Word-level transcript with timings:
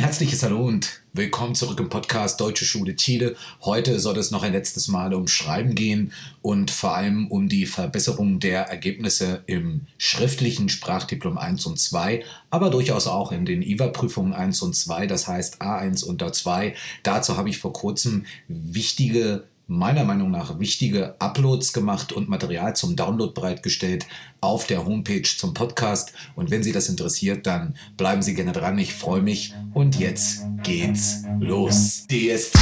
herzliches 0.00 0.42
Hallo 0.42 0.64
und 0.64 1.02
willkommen 1.12 1.54
zurück 1.54 1.78
im 1.78 1.90
Podcast 1.90 2.40
Deutsche 2.40 2.64
Schule 2.64 2.96
Chile. 2.96 3.36
Heute 3.60 4.00
soll 4.00 4.16
es 4.16 4.30
noch 4.30 4.42
ein 4.42 4.54
letztes 4.54 4.88
Mal 4.88 5.12
um 5.12 5.28
Schreiben 5.28 5.74
gehen 5.74 6.14
und 6.40 6.70
vor 6.70 6.96
allem 6.96 7.26
um 7.26 7.50
die 7.50 7.66
Verbesserung 7.66 8.40
der 8.40 8.62
Ergebnisse 8.62 9.42
im 9.44 9.82
schriftlichen 9.98 10.70
Sprachdiplom 10.70 11.36
1 11.36 11.66
und 11.66 11.78
2, 11.78 12.24
aber 12.48 12.70
durchaus 12.70 13.06
auch 13.06 13.30
in 13.30 13.44
den 13.44 13.60
IVA-Prüfungen 13.60 14.32
1 14.32 14.62
und 14.62 14.74
2, 14.74 15.06
das 15.06 15.28
heißt 15.28 15.60
A1 15.60 16.02
und 16.02 16.22
A2. 16.22 16.72
Dazu 17.02 17.36
habe 17.36 17.50
ich 17.50 17.58
vor 17.58 17.74
kurzem 17.74 18.24
wichtige 18.48 19.44
meiner 19.70 20.04
Meinung 20.04 20.32
nach 20.32 20.58
wichtige 20.58 21.14
Uploads 21.20 21.72
gemacht 21.72 22.12
und 22.12 22.28
Material 22.28 22.74
zum 22.74 22.96
Download 22.96 23.32
bereitgestellt 23.32 24.04
auf 24.40 24.66
der 24.66 24.84
Homepage 24.84 25.22
zum 25.22 25.54
Podcast. 25.54 26.12
Und 26.34 26.50
wenn 26.50 26.64
Sie 26.64 26.72
das 26.72 26.88
interessiert, 26.88 27.46
dann 27.46 27.76
bleiben 27.96 28.20
Sie 28.20 28.34
gerne 28.34 28.52
dran. 28.52 28.78
Ich 28.78 28.92
freue 28.92 29.22
mich. 29.22 29.54
Und 29.72 29.98
jetzt 29.98 30.44
geht's 30.64 31.22
los. 31.38 32.06
DST. 32.10 32.58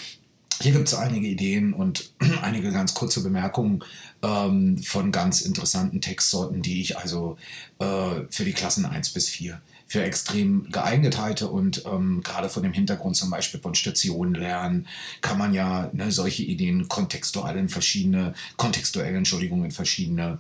Hier 0.61 0.73
gibt 0.73 0.89
es 0.89 0.95
einige 0.95 1.27
Ideen 1.27 1.73
und 1.75 2.13
einige 2.43 2.71
ganz 2.71 2.95
kurze 2.95 3.23
Bemerkungen 3.23 3.83
ähm, 4.23 4.79
von 4.79 5.13
ganz 5.13 5.41
interessanten 5.41 6.01
Textsorten, 6.01 6.63
die 6.63 6.81
ich 6.81 6.97
also 6.97 7.37
äh, 7.81 8.23
für 8.31 8.45
die 8.45 8.53
Klassen 8.53 8.87
1 8.87 9.11
bis 9.11 9.29
4 9.29 9.61
für 9.87 10.03
extrem 10.03 10.71
geeignet 10.71 11.19
halte 11.19 11.49
und 11.49 11.85
ähm, 11.87 12.23
gerade 12.23 12.49
von 12.49 12.63
dem 12.63 12.73
Hintergrund 12.73 13.17
zum 13.17 13.31
Beispiel 13.31 13.61
von 13.61 13.75
Stationen 13.75 14.35
lernen, 14.35 14.87
kann 15.21 15.39
man 15.39 15.55
ja 15.55 15.91
ne, 15.93 16.11
solche 16.11 16.43
Ideen 16.43 16.89
kontextuell 16.89 17.57
in 17.57 17.69
verschiedene, 17.69 18.35
kontextuell, 18.57 19.15
Entschuldigung, 19.15 19.65
in 19.65 19.71
verschiedene 19.71 20.39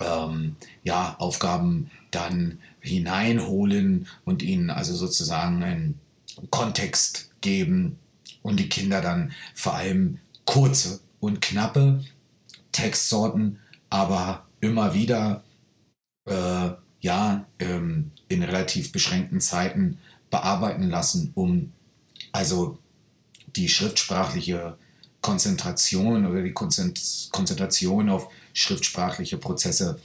ähm, 0.00 0.56
ja, 0.82 1.16
Aufgaben 1.18 1.90
dann 2.10 2.58
hineinholen 2.80 4.08
und 4.24 4.42
ihnen 4.42 4.70
also 4.70 4.94
sozusagen 4.94 5.62
einen 5.62 6.00
Kontext 6.50 7.30
geben 7.40 7.98
und 8.42 8.58
die 8.58 8.68
Kinder 8.68 9.00
dann 9.00 9.32
vor 9.54 9.74
allem 9.74 10.18
kurze 10.44 11.00
und 11.20 11.40
knappe 11.40 12.04
Textsorten, 12.72 13.58
aber 13.90 14.46
immer 14.60 14.94
wieder 14.94 15.44
äh, 16.26 16.70
ja 17.00 17.46
ähm, 17.58 18.11
in 18.32 18.42
relativ 18.42 18.92
beschränkten 18.92 19.40
Zeiten 19.40 19.98
bearbeiten 20.30 20.88
lassen, 20.88 21.32
um 21.34 21.72
also 22.32 22.78
die 23.56 23.68
schriftsprachliche 23.68 24.76
Konzentration 25.20 26.26
oder 26.26 26.42
die 26.42 26.52
Konzentration 26.52 28.08
auf 28.08 28.28
schriftsprachliche 28.54 29.38
Prozesse 29.38 30.00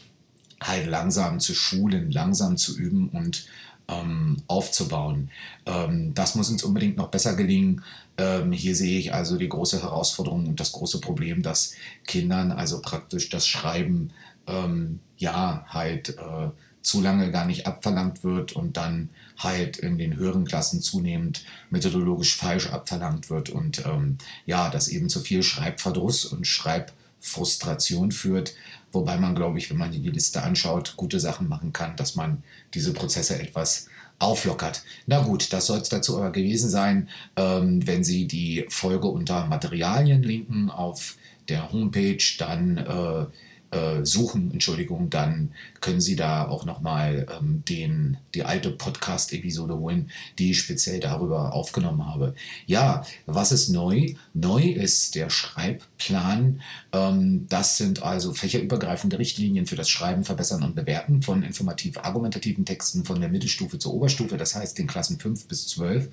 halt 0.62 0.88
langsam 0.88 1.40
zu 1.40 1.54
schulen, 1.54 2.12
langsam 2.12 2.58
zu 2.58 2.78
üben 2.78 3.10
und 3.10 3.48
ähm, 3.88 4.38
aufzubauen. 4.48 5.30
Ähm, 5.66 6.14
das 6.14 6.36
muss 6.36 6.50
uns 6.50 6.64
unbedingt 6.64 6.98
noch 6.98 7.10
besser 7.10 7.36
gelingen. 7.36 7.84
Ähm, 8.18 8.52
hier 8.52 8.76
sehe 8.76 9.00
ich 9.00 9.14
also 9.14 9.38
die 9.38 9.50
große 9.50 9.82
Herausforderung 9.82 10.48
und 10.48 10.60
das 10.60 10.72
große 10.72 11.00
Problem, 11.00 11.42
dass 11.42 11.74
Kindern 12.06 12.52
also 12.52 12.82
praktisch 12.82 13.30
das 13.30 13.48
Schreiben 13.48 14.12
ähm, 14.48 15.00
ja 15.18 15.66
halt 15.68 16.10
äh, 16.18 16.50
zu 16.88 17.02
lange 17.02 17.32
gar 17.32 17.46
nicht 17.46 17.68
abverlangt 17.68 18.24
wird 18.24 18.54
und 18.54 18.78
dann 18.78 19.10
halt 19.38 19.76
in 19.76 19.98
den 19.98 20.16
höheren 20.16 20.46
Klassen 20.46 20.82
zunehmend 20.82 21.44
methodologisch 21.70 22.38
falsch 22.38 22.68
abverlangt 22.68 23.30
wird 23.30 23.50
und 23.50 23.86
ähm, 23.86 24.18
ja, 24.46 24.70
dass 24.70 24.88
eben 24.88 25.10
zu 25.10 25.20
viel 25.20 25.44
Schreibverdruss 25.44 26.24
und 26.24 26.48
Schreib 26.48 26.94
Frustration 27.20 28.14
führt. 28.14 28.54
Wobei 28.94 29.18
man, 29.18 29.36
glaube 29.36 29.58
ich, 29.60 29.70
wenn 29.70 29.78
man 29.78 29.92
die 29.92 30.10
Liste 30.10 30.44
anschaut, 30.44 30.94
gute 30.96 31.20
Sachen 31.20 31.50
machen 31.50 31.74
kann, 31.74 31.98
dass 31.98 32.16
man 32.16 32.42
diese 32.74 32.94
Prozesse 32.94 33.38
etwas 33.38 33.90
auflockert. 34.18 34.84
Na 35.08 35.20
gut, 35.20 35.52
das 35.52 35.66
soll 35.66 35.80
es 35.80 35.90
dazu 35.90 36.18
aber 36.18 36.32
gewesen 36.32 36.70
sein. 36.70 37.10
Ähm, 37.36 37.86
wenn 37.86 38.06
Sie 38.06 38.28
die 38.28 38.66
Folge 38.70 39.08
unter 39.08 39.46
Materialien 39.48 40.24
linken 40.24 40.70
auf 40.70 41.18
der 41.50 41.72
Homepage, 41.74 42.24
dann 42.38 42.78
äh, 42.78 43.26
äh, 43.72 44.06
suchen, 44.06 44.52
Entschuldigung, 44.52 45.10
dann 45.10 45.52
können 45.82 46.00
Sie 46.02 46.16
da 46.16 46.48
auch 46.48 46.66
nochmal 46.66 47.26
ähm, 47.40 47.64
die 47.68 48.44
alte 48.44 48.72
Podcast-Episode 48.72 49.78
holen, 49.78 50.10
die 50.40 50.52
ich 50.52 50.60
speziell 50.60 51.00
darüber 51.00 51.54
aufgenommen 51.54 52.06
habe. 52.06 52.34
Ja, 52.66 53.04
was 53.26 53.52
ist 53.52 53.70
neu? 53.70 54.14
Neu 54.34 54.64
ist 54.64 55.16
der 55.16 55.30
Schreibplan. 55.30 56.62
Ähm, 56.94 57.46
das 57.50 57.78
sind 57.78 58.04
also 58.04 58.34
fächerübergreifende 58.34 59.20
Richtlinien 59.20 59.66
für 59.66 59.76
das 59.76 59.90
Schreiben, 59.90 60.24
Verbessern 60.24 60.64
und 60.64 60.76
Bewerten 60.76 61.22
von 61.22 61.44
informativ-argumentativen 61.44 62.66
Texten 62.66 63.06
von 63.06 63.20
der 63.20 63.30
Mittelstufe 63.30 63.80
zur 63.80 63.94
Oberstufe, 63.94 64.38
das 64.38 64.56
heißt 64.56 64.78
den 64.78 64.88
Klassen 64.88 65.20
5 65.20 65.48
bis 65.48 65.68
12. 65.68 66.10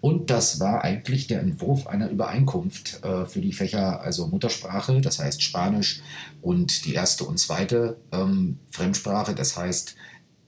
Und 0.00 0.30
das 0.30 0.60
war 0.60 0.82
eigentlich 0.82 1.26
der 1.26 1.40
Entwurf 1.40 1.86
einer 1.86 2.10
Übereinkunft 2.10 3.02
äh, 3.04 3.26
für 3.26 3.40
die 3.40 3.52
Fächer, 3.52 4.00
also 4.00 4.26
Muttersprache, 4.26 5.00
das 5.00 5.18
heißt 5.18 5.42
Spanisch 5.42 6.02
und 6.42 6.84
die 6.86 6.89
die 6.90 6.94
erste 6.94 7.24
und 7.24 7.38
zweite 7.38 7.96
ähm, 8.12 8.58
Fremdsprache, 8.70 9.34
das 9.34 9.56
heißt 9.56 9.96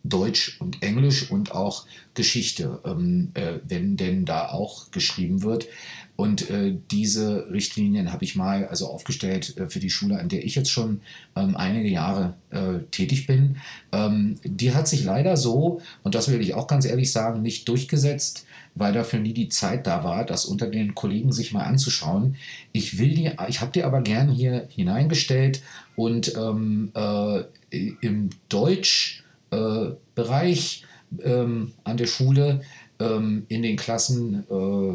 Deutsch 0.05 0.57
und 0.61 0.83
Englisch 0.83 1.31
und 1.31 1.53
auch 1.53 1.87
Geschichte, 2.15 2.81
ähm, 2.85 3.31
äh, 3.35 3.61
wenn 3.69 3.97
denn 3.97 4.25
da 4.25 4.49
auch 4.49 4.91
geschrieben 4.91 5.43
wird. 5.43 5.69
Und 6.17 6.51
äh, 6.51 6.77
diese 6.91 7.51
Richtlinien 7.51 8.13
habe 8.13 8.25
ich 8.25 8.37
mal 8.37 8.67
also 8.67 8.89
aufgestellt 8.89 9.57
äh, 9.57 9.69
für 9.69 9.81
die 9.81 9.91
Schule, 9.91 10.19
an 10.19 10.29
der 10.29 10.45
ich 10.45 10.55
jetzt 10.57 10.71
schon 10.71 11.01
ähm, 11.37 11.57
einige 11.57 11.89
Jahre 11.89 12.35
äh, 12.51 12.81
tätig 12.91 13.27
bin. 13.27 13.57
Ähm, 13.93 14.39
die 14.45 14.75
hat 14.75 14.89
sich 14.89 15.05
leider 15.05 15.37
so, 15.37 15.81
und 16.03 16.15
das 16.15 16.31
will 16.31 16.41
ich 16.41 16.55
auch 16.55 16.67
ganz 16.67 16.85
ehrlich 16.85 17.13
sagen, 17.13 17.41
nicht 17.41 17.69
durchgesetzt, 17.69 18.45
weil 18.75 18.93
dafür 18.93 19.21
nie 19.21 19.35
die 19.35 19.49
Zeit 19.49 19.87
da 19.87 20.05
war, 20.05 20.25
das 20.25 20.45
unter 20.45 20.67
den 20.67 20.95
Kollegen 20.95 21.33
sich 21.33 21.53
mal 21.53 21.65
anzuschauen. 21.65 22.37
Ich 22.73 22.99
will 22.99 23.15
die, 23.15 23.31
ich 23.49 23.61
habe 23.61 23.73
die 23.73 23.85
aber 23.85 24.03
gern 24.03 24.31
hier 24.31 24.67
hineingestellt 24.71 25.63
und 25.97 26.37
ähm, 26.37 26.93
äh, 26.95 27.43
im 28.01 28.31
Deutschbereich 28.49 30.85
äh, 31.19 31.23
ähm, 31.23 31.73
an 31.85 31.97
der 31.97 32.07
Schule 32.07 32.63
ähm, 32.99 33.45
in 33.49 33.63
den 33.63 33.77
Klassen 33.77 34.45
äh, 34.51 34.95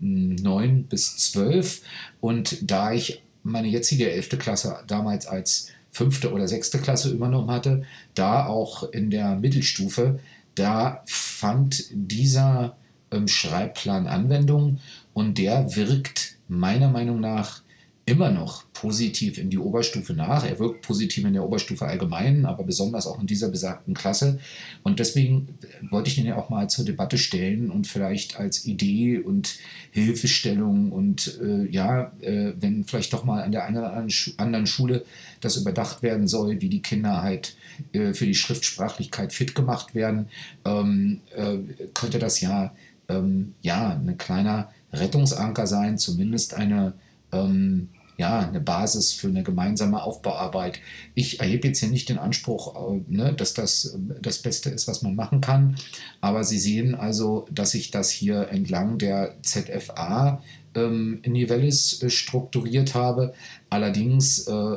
9 0.00 0.84
bis 0.84 1.16
12. 1.16 1.82
Und 2.20 2.70
da 2.70 2.92
ich 2.92 3.22
meine 3.42 3.68
jetzige 3.68 4.10
11. 4.10 4.38
Klasse 4.38 4.78
damals 4.86 5.26
als 5.26 5.68
fünfte 5.90 6.32
oder 6.32 6.46
sechste 6.46 6.78
Klasse 6.78 7.10
übernommen 7.10 7.50
hatte, 7.50 7.82
da 8.14 8.46
auch 8.46 8.90
in 8.92 9.10
der 9.10 9.36
Mittelstufe, 9.36 10.20
da 10.54 11.02
fand 11.06 11.86
dieser 11.90 12.76
ähm, 13.10 13.28
Schreibplan 13.28 14.06
Anwendung 14.06 14.80
und 15.14 15.38
der 15.38 15.76
wirkt 15.76 16.36
meiner 16.48 16.90
Meinung 16.90 17.20
nach 17.20 17.62
immer 18.08 18.30
noch 18.30 18.62
positiv 18.72 19.36
in 19.36 19.50
die 19.50 19.58
Oberstufe 19.58 20.14
nach. 20.14 20.44
Er 20.44 20.60
wirkt 20.60 20.82
positiv 20.82 21.24
in 21.24 21.32
der 21.32 21.44
Oberstufe 21.44 21.86
allgemein, 21.86 22.46
aber 22.46 22.62
besonders 22.62 23.04
auch 23.08 23.20
in 23.20 23.26
dieser 23.26 23.48
besagten 23.48 23.94
Klasse. 23.94 24.38
Und 24.84 25.00
deswegen 25.00 25.48
wollte 25.90 26.08
ich 26.08 26.16
ihn 26.16 26.26
ja 26.26 26.36
auch 26.36 26.48
mal 26.48 26.70
zur 26.70 26.84
Debatte 26.84 27.18
stellen 27.18 27.68
und 27.68 27.88
vielleicht 27.88 28.38
als 28.38 28.64
Idee 28.64 29.18
und 29.18 29.58
Hilfestellung 29.90 30.92
und 30.92 31.40
äh, 31.42 31.68
ja, 31.68 32.12
äh, 32.20 32.52
wenn 32.60 32.84
vielleicht 32.84 33.12
doch 33.12 33.24
mal 33.24 33.42
an 33.42 33.50
der 33.50 33.64
einen 33.64 33.78
oder 33.78 33.92
anderen 34.36 34.66
Schule 34.68 35.04
das 35.40 35.56
überdacht 35.56 36.02
werden 36.02 36.28
soll, 36.28 36.60
wie 36.60 36.68
die 36.68 36.82
Kinder 36.82 37.22
halt 37.22 37.56
äh, 37.92 38.14
für 38.14 38.26
die 38.26 38.36
Schriftsprachlichkeit 38.36 39.32
fit 39.32 39.56
gemacht 39.56 39.96
werden, 39.96 40.28
ähm, 40.64 41.22
äh, 41.34 41.56
könnte 41.92 42.20
das 42.20 42.40
ja, 42.40 42.72
ähm, 43.08 43.54
ja 43.62 43.90
ein 43.90 44.16
kleiner 44.16 44.70
Rettungsanker 44.92 45.66
sein, 45.66 45.98
zumindest 45.98 46.54
eine 46.54 46.94
ähm, 47.32 47.88
ja, 48.18 48.40
eine 48.40 48.60
Basis 48.60 49.12
für 49.12 49.28
eine 49.28 49.42
gemeinsame 49.42 50.02
Aufbauarbeit. 50.02 50.80
Ich 51.14 51.40
erhebe 51.40 51.68
jetzt 51.68 51.80
hier 51.80 51.90
nicht 51.90 52.08
den 52.08 52.18
Anspruch, 52.18 52.74
äh, 52.74 53.02
ne, 53.08 53.34
dass 53.34 53.54
das 53.54 53.86
äh, 53.86 53.98
das 54.20 54.38
Beste 54.38 54.70
ist, 54.70 54.88
was 54.88 55.02
man 55.02 55.14
machen 55.14 55.40
kann, 55.40 55.76
aber 56.20 56.44
Sie 56.44 56.58
sehen 56.58 56.94
also, 56.94 57.46
dass 57.50 57.74
ich 57.74 57.90
das 57.90 58.10
hier 58.10 58.48
entlang 58.48 58.98
der 58.98 59.36
ZFA 59.42 60.42
ähm, 60.74 61.20
Nivellis 61.26 62.02
äh, 62.02 62.10
strukturiert 62.10 62.94
habe. 62.94 63.34
Allerdings 63.68 64.46
äh, 64.46 64.76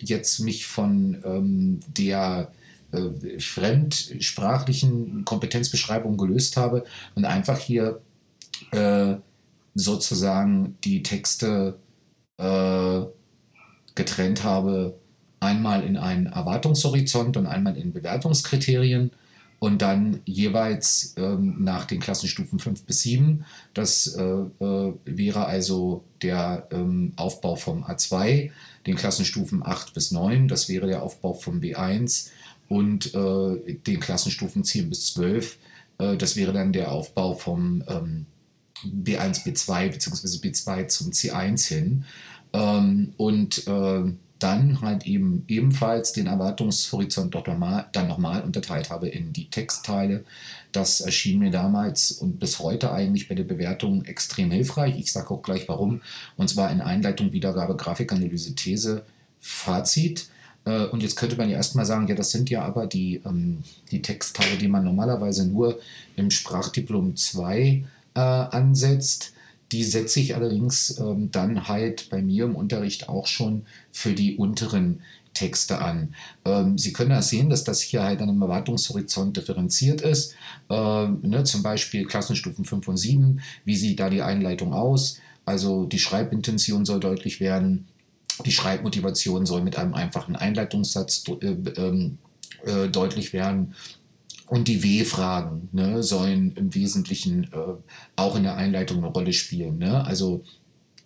jetzt 0.00 0.40
mich 0.40 0.66
von 0.66 1.22
ähm, 1.24 1.80
der 1.86 2.52
fremdsprachlichen 3.38 5.26
Kompetenzbeschreibung 5.26 6.16
gelöst 6.16 6.56
habe 6.56 6.84
und 7.14 7.26
einfach 7.26 7.58
hier 7.58 8.00
äh, 8.70 9.16
sozusagen 9.74 10.78
die 10.84 11.02
Texte 11.02 11.76
äh, 12.38 13.00
getrennt 13.94 14.44
habe, 14.44 14.98
einmal 15.40 15.84
in 15.84 15.96
einen 15.96 16.26
Erwartungshorizont 16.26 17.36
und 17.36 17.46
einmal 17.46 17.76
in 17.76 17.92
Bewertungskriterien 17.92 19.10
und 19.60 19.82
dann 19.82 20.20
jeweils 20.24 21.14
ähm, 21.16 21.56
nach 21.58 21.84
den 21.84 22.00
Klassenstufen 22.00 22.58
5 22.58 22.84
bis 22.84 23.02
7. 23.02 23.44
Das 23.74 24.06
äh, 24.06 24.22
äh, 24.22 24.94
wäre 25.04 25.46
also 25.46 26.04
der 26.22 26.68
ähm, 26.70 27.12
Aufbau 27.16 27.56
vom 27.56 27.84
A2, 27.84 28.50
den 28.86 28.96
Klassenstufen 28.96 29.64
8 29.64 29.94
bis 29.94 30.12
9, 30.12 30.48
das 30.48 30.68
wäre 30.68 30.86
der 30.86 31.02
Aufbau 31.02 31.34
vom 31.34 31.60
B1 31.60 32.28
und 32.68 33.14
äh, 33.14 33.74
den 33.74 34.00
Klassenstufen 34.00 34.62
10 34.62 34.90
bis 34.90 35.14
12, 35.14 35.58
äh, 35.98 36.16
das 36.16 36.36
wäre 36.36 36.52
dann 36.52 36.72
der 36.72 36.92
Aufbau 36.92 37.34
vom 37.34 37.82
ähm, 37.88 38.26
B1, 38.84 39.44
B2 39.44 39.90
bzw. 39.90 40.48
B2 40.48 40.86
zum 40.86 41.10
C1 41.10 41.66
hin. 41.66 42.04
Ähm, 42.52 43.12
und 43.16 43.66
äh, 43.66 44.12
dann 44.38 44.80
halt 44.80 45.06
eben 45.06 45.44
ebenfalls 45.48 46.12
den 46.12 46.26
Erwartungshorizont 46.26 47.34
doch 47.34 47.46
noch 47.46 47.58
mal, 47.58 47.88
dann 47.92 48.08
nochmal 48.08 48.42
unterteilt 48.42 48.90
habe 48.90 49.08
in 49.08 49.32
die 49.32 49.50
Textteile. 49.50 50.24
Das 50.70 51.00
erschien 51.00 51.40
mir 51.40 51.50
damals 51.50 52.12
und 52.12 52.38
bis 52.38 52.58
heute 52.60 52.92
eigentlich 52.92 53.28
bei 53.28 53.34
der 53.34 53.44
Bewertung 53.44 54.04
extrem 54.04 54.50
hilfreich. 54.50 54.98
Ich 54.98 55.12
sage 55.12 55.30
auch 55.30 55.42
gleich 55.42 55.68
warum. 55.68 56.02
Und 56.36 56.48
zwar 56.50 56.70
in 56.70 56.80
Einleitung, 56.80 57.32
Wiedergabe, 57.32 57.76
Grafikanalyse, 57.76 58.54
These, 58.54 59.02
Fazit. 59.40 60.28
Äh, 60.64 60.84
und 60.86 61.02
jetzt 61.02 61.16
könnte 61.16 61.36
man 61.36 61.48
ja 61.50 61.56
erstmal 61.56 61.86
sagen, 61.86 62.06
ja, 62.06 62.14
das 62.14 62.30
sind 62.30 62.48
ja 62.50 62.62
aber 62.62 62.86
die, 62.86 63.20
ähm, 63.24 63.64
die 63.90 64.02
Textteile, 64.02 64.56
die 64.56 64.68
man 64.68 64.84
normalerweise 64.84 65.48
nur 65.48 65.80
im 66.16 66.30
Sprachdiplom 66.30 67.16
2 67.16 67.84
äh, 68.14 68.20
ansetzt. 68.20 69.32
Die 69.72 69.84
setze 69.84 70.20
ich 70.20 70.34
allerdings 70.34 70.98
ähm, 70.98 71.30
dann 71.30 71.68
halt 71.68 72.08
bei 72.10 72.22
mir 72.22 72.44
im 72.44 72.56
Unterricht 72.56 73.08
auch 73.08 73.26
schon 73.26 73.66
für 73.92 74.12
die 74.12 74.36
unteren 74.36 75.02
Texte 75.34 75.80
an. 75.80 76.14
Ähm, 76.44 76.78
Sie 76.78 76.92
können 76.92 77.10
ja 77.10 77.22
sehen, 77.22 77.50
dass 77.50 77.64
das 77.64 77.80
hier 77.80 78.02
halt 78.02 78.20
an 78.20 78.28
einem 78.28 78.42
Erwartungshorizont 78.42 79.36
differenziert 79.36 80.00
ist. 80.00 80.34
Ähm, 80.68 81.20
ne, 81.22 81.44
zum 81.44 81.62
Beispiel 81.62 82.06
Klassenstufen 82.06 82.64
5 82.64 82.88
und 82.88 82.96
7. 82.96 83.40
Wie 83.64 83.76
sieht 83.76 84.00
da 84.00 84.10
die 84.10 84.22
Einleitung 84.22 84.72
aus? 84.72 85.20
Also 85.44 85.84
die 85.84 85.98
Schreibintention 85.98 86.84
soll 86.84 87.00
deutlich 87.00 87.40
werden. 87.40 87.88
Die 88.44 88.52
Schreibmotivation 88.52 89.46
soll 89.46 89.62
mit 89.62 89.76
einem 89.76 89.94
einfachen 89.94 90.36
Einleitungssatz 90.36 91.24
äh, 91.40 91.46
äh, 91.46 92.10
äh, 92.64 92.88
deutlich 92.88 93.32
werden. 93.32 93.74
Und 94.48 94.68
die 94.68 94.82
W-Fragen 94.82 95.68
ne, 95.72 96.02
sollen 96.02 96.52
im 96.52 96.74
Wesentlichen 96.74 97.44
äh, 97.52 97.74
auch 98.16 98.36
in 98.36 98.44
der 98.44 98.56
Einleitung 98.56 98.98
eine 98.98 99.08
Rolle 99.08 99.32
spielen. 99.32 99.78
Ne? 99.78 100.04
Also 100.04 100.42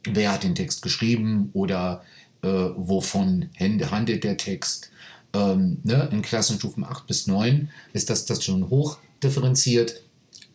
wer 0.04 0.32
hat 0.32 0.44
den 0.44 0.54
Text 0.54 0.82
geschrieben 0.82 1.50
oder 1.52 2.02
äh, 2.42 2.48
wovon 2.48 3.50
handelt 3.58 4.24
der 4.24 4.36
Text. 4.36 4.90
Ähm, 5.32 5.78
ne? 5.82 6.08
In 6.12 6.22
Klassenstufen 6.22 6.84
8 6.84 7.06
bis 7.06 7.26
9 7.26 7.70
ist 7.92 8.10
das, 8.10 8.26
das 8.26 8.44
schon 8.44 8.70
hoch 8.70 8.98
differenziert 9.22 10.02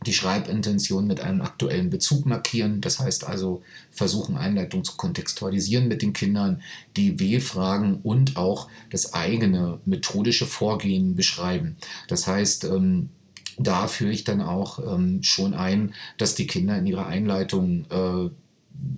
die 0.05 0.13
Schreibintention 0.13 1.07
mit 1.07 1.21
einem 1.21 1.41
aktuellen 1.41 1.89
Bezug 1.89 2.25
markieren. 2.25 2.81
Das 2.81 2.99
heißt 2.99 3.25
also 3.25 3.61
versuchen, 3.91 4.37
Einleitung 4.37 4.83
zu 4.83 4.95
kontextualisieren 4.95 5.87
mit 5.87 6.01
den 6.01 6.13
Kindern, 6.13 6.61
die 6.95 7.19
W-Fragen 7.19 7.99
und 8.03 8.37
auch 8.37 8.69
das 8.91 9.13
eigene 9.13 9.79
methodische 9.85 10.45
Vorgehen 10.45 11.15
beschreiben. 11.15 11.77
Das 12.07 12.27
heißt, 12.27 12.65
ähm, 12.65 13.09
da 13.57 13.87
führe 13.87 14.11
ich 14.11 14.23
dann 14.23 14.41
auch 14.41 14.79
ähm, 14.79 15.23
schon 15.23 15.53
ein, 15.53 15.93
dass 16.17 16.35
die 16.35 16.47
Kinder 16.47 16.77
in 16.77 16.85
ihrer 16.85 17.07
Einleitung 17.07 17.85
äh, 17.89 18.29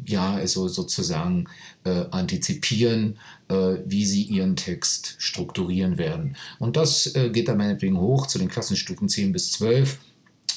ja, 0.05 0.33
also 0.33 0.67
sozusagen 0.67 1.45
äh, 1.85 2.05
antizipieren, 2.11 3.17
äh, 3.47 3.77
wie 3.85 4.05
sie 4.05 4.23
ihren 4.23 4.57
Text 4.57 5.15
strukturieren 5.19 5.97
werden. 5.97 6.35
Und 6.59 6.75
das 6.75 7.15
äh, 7.15 7.29
geht 7.29 7.47
dann 7.47 7.57
meinetwegen 7.57 7.97
hoch 7.97 8.27
zu 8.27 8.39
den 8.39 8.49
Klassenstufen 8.49 9.07
10 9.07 9.31
bis 9.31 9.51
12 9.53 9.97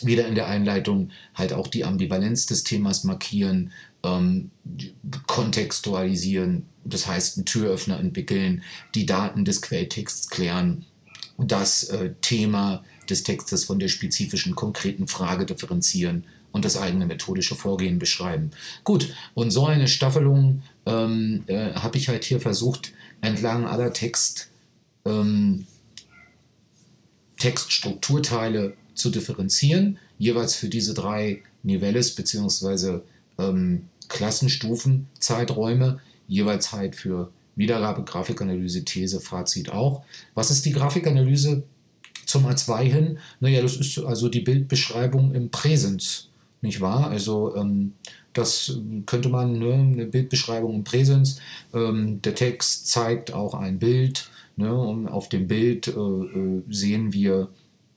wieder 0.07 0.27
in 0.27 0.35
der 0.35 0.47
Einleitung 0.49 1.11
halt 1.35 1.53
auch 1.53 1.69
die 1.69 1.85
Ambivalenz 1.85 2.47
des 2.47 2.65
Themas 2.65 3.05
markieren, 3.05 3.73
ähm, 4.05 4.51
kontextualisieren, 5.27 6.67
das 6.85 7.07
heißt 7.07 7.39
einen 7.39 7.47
Türöffner 7.47 7.99
entwickeln, 7.99 8.63
die 8.95 9.07
Daten 9.07 9.45
des 9.45 9.63
Quelltexts 9.63 10.29
klären, 10.29 10.85
das 11.39 11.85
äh, 11.85 12.13
Thema 12.21 12.85
des 13.09 13.23
Textes 13.23 13.65
von 13.65 13.79
der 13.79 13.89
spezifischen 13.89 14.55
konkreten 14.55 15.07
Frage 15.09 15.47
differenzieren 15.47 16.25
und 16.53 16.65
das 16.65 16.77
eigene 16.77 17.07
methodische 17.07 17.55
Vorgehen 17.55 17.99
beschreiben. 17.99 18.51
Gut, 18.85 19.15
und 19.35 19.51
so 19.51 19.67
eine 19.67 19.89
Staffelung 19.89 20.63
ähm, 20.87 21.45
äh, 21.47 21.73
habe 21.75 21.99
ich 21.99 22.09
halt 22.09 22.25
hier 22.25 22.41
versucht, 22.41 22.93
entlang 23.21 23.67
aller 23.67 23.93
Text, 23.93 24.51
ähm, 25.05 25.67
Textstrukturteile 27.39 28.75
zu 29.03 29.11
differenzieren, 29.11 29.99
jeweils 30.19 30.55
für 30.55 30.69
diese 30.69 30.95
drei 30.95 31.43
Nivelles 31.63 32.15
bzw. 32.15 33.01
Ähm, 33.39 33.89
Klassenstufen, 34.09 35.09
Zeiträume, 35.19 36.01
jeweils 36.29 36.73
halt 36.73 36.97
für 36.97 37.31
Wiedergabe, 37.57 38.05
Grafikanalyse, 38.05 38.85
These, 38.85 39.21
Fazit 39.21 39.71
auch. 39.71 40.05
Was 40.35 40.51
ist 40.51 40.65
die 40.65 40.73
Grafikanalyse 40.73 41.65
zum 42.25 42.47
A2 42.47 42.83
hin? 42.83 43.19
Naja, 43.41 43.61
das 43.61 43.77
ist 43.77 43.99
also 43.99 44.29
die 44.29 44.41
Bildbeschreibung 44.41 45.35
im 45.35 45.51
Präsens, 45.51 46.29
nicht 46.61 46.81
wahr? 46.81 47.09
Also 47.11 47.55
ähm, 47.57 47.93
das 48.33 48.79
könnte 49.07 49.29
man, 49.29 49.59
ne, 49.59 49.75
eine 49.75 50.07
Bildbeschreibung 50.07 50.75
im 50.77 50.85
Präsens. 50.85 51.41
Ähm, 51.75 52.23
der 52.23 52.35
Text 52.35 52.89
zeigt 52.89 53.33
auch 53.33 53.55
ein 53.55 53.79
Bild. 53.79 54.31
Ne, 54.57 54.75
und 54.75 55.09
auf 55.09 55.31
dem 55.31 55.49
Bild 55.49 55.89
äh, 55.89 55.91
äh 55.91 56.63
sehen 56.69 57.15
wir 57.15 57.49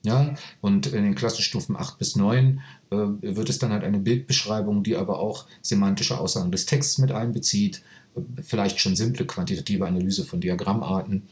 ja? 0.06 0.34
Und 0.60 0.86
in 0.86 1.04
den 1.04 1.14
Klassenstufen 1.14 1.76
8 1.76 1.98
bis 1.98 2.16
9 2.16 2.60
äh, 2.90 2.96
wird 2.96 3.48
es 3.48 3.58
dann 3.58 3.72
halt 3.72 3.84
eine 3.84 3.98
Bildbeschreibung, 3.98 4.82
die 4.82 4.96
aber 4.96 5.18
auch 5.18 5.46
semantische 5.62 6.18
Aussagen 6.18 6.50
des 6.50 6.66
Texts 6.66 6.98
mit 6.98 7.12
einbezieht, 7.12 7.82
äh, 8.16 8.20
vielleicht 8.42 8.80
schon 8.80 8.96
simple 8.96 9.26
quantitative 9.26 9.86
Analyse 9.86 10.24
von 10.24 10.40
Diagrammarten. 10.40 11.28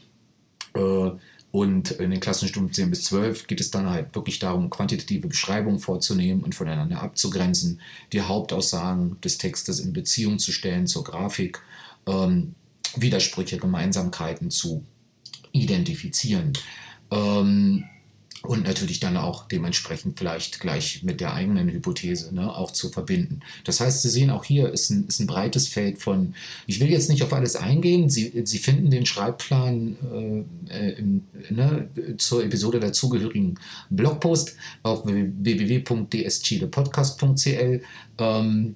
Äh, 0.75 1.11
und 1.51 1.91
in 1.91 2.11
den 2.11 2.19
Klassenstufen 2.19 2.73
10 2.73 2.89
bis 2.89 3.05
12 3.05 3.47
geht 3.47 3.61
es 3.61 3.71
dann 3.71 3.89
halt 3.89 4.13
wirklich 4.13 4.39
darum, 4.39 4.69
quantitative 4.69 5.29
Beschreibungen 5.29 5.79
vorzunehmen 5.79 6.43
und 6.43 6.53
voneinander 6.53 7.01
abzugrenzen, 7.01 7.79
die 8.11 8.21
Hauptaussagen 8.21 9.21
des 9.21 9.37
Textes 9.37 9.79
in 9.79 9.93
Beziehung 9.93 10.37
zu 10.37 10.51
stellen 10.51 10.85
zur 10.85 11.05
Grafik, 11.05 11.61
ähm, 12.07 12.55
Widersprüche, 12.97 13.57
Gemeinsamkeiten 13.57 14.51
zu 14.51 14.83
identifizieren. 15.53 16.51
Ähm, 17.09 17.85
und 18.45 18.65
natürlich 18.65 18.99
dann 18.99 19.17
auch 19.17 19.47
dementsprechend 19.47 20.19
vielleicht 20.19 20.59
gleich 20.59 21.03
mit 21.03 21.21
der 21.21 21.33
eigenen 21.33 21.69
Hypothese 21.69 22.33
ne, 22.33 22.55
auch 22.55 22.71
zu 22.71 22.89
verbinden. 22.89 23.41
Das 23.63 23.79
heißt, 23.79 24.01
Sie 24.01 24.09
sehen 24.09 24.29
auch 24.29 24.43
hier 24.43 24.71
ist 24.71 24.89
ein, 24.89 25.05
ist 25.07 25.19
ein 25.19 25.27
breites 25.27 25.67
Feld 25.67 25.99
von, 25.99 26.33
ich 26.67 26.79
will 26.79 26.89
jetzt 26.89 27.09
nicht 27.09 27.23
auf 27.23 27.33
alles 27.33 27.55
eingehen, 27.55 28.09
Sie, 28.09 28.41
Sie 28.45 28.59
finden 28.59 28.89
den 28.89 29.05
Schreibplan 29.05 29.95
äh, 30.69 30.91
im, 30.93 31.23
ne, 31.49 31.89
zur 32.17 32.43
Episode 32.43 32.79
dazugehörigen 32.79 33.59
Blogpost 33.89 34.55
auf 34.83 35.05
www.dschilepodcast.cl. 35.05 37.81
Ähm, 38.17 38.17
äh, 38.17 38.73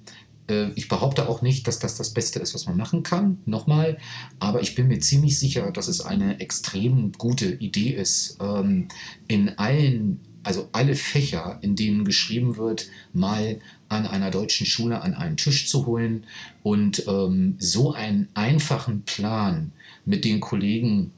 ich 0.74 0.88
behaupte 0.88 1.28
auch 1.28 1.42
nicht, 1.42 1.66
dass 1.66 1.78
das 1.78 1.96
das 1.96 2.10
Beste 2.10 2.38
ist, 2.38 2.54
was 2.54 2.66
man 2.66 2.76
machen 2.76 3.02
kann, 3.02 3.38
nochmal, 3.46 3.98
aber 4.38 4.60
ich 4.62 4.74
bin 4.74 4.88
mir 4.88 5.00
ziemlich 5.00 5.38
sicher, 5.38 5.70
dass 5.70 5.88
es 5.88 6.00
eine 6.00 6.40
extrem 6.40 7.12
gute 7.12 7.46
Idee 7.54 7.90
ist, 7.90 8.38
ähm, 8.40 8.88
in 9.28 9.58
allen, 9.58 10.20
also 10.42 10.68
alle 10.72 10.94
Fächer, 10.94 11.58
in 11.62 11.76
denen 11.76 12.04
geschrieben 12.04 12.56
wird, 12.56 12.88
mal 13.12 13.60
an 13.88 14.06
einer 14.06 14.30
deutschen 14.30 14.66
Schule 14.66 15.02
an 15.02 15.14
einen 15.14 15.36
Tisch 15.36 15.68
zu 15.68 15.86
holen 15.86 16.24
und 16.62 17.06
ähm, 17.08 17.56
so 17.58 17.92
einen 17.92 18.28
einfachen 18.34 19.02
Plan 19.02 19.72
mit 20.04 20.24
den 20.24 20.40
Kollegen 20.40 21.12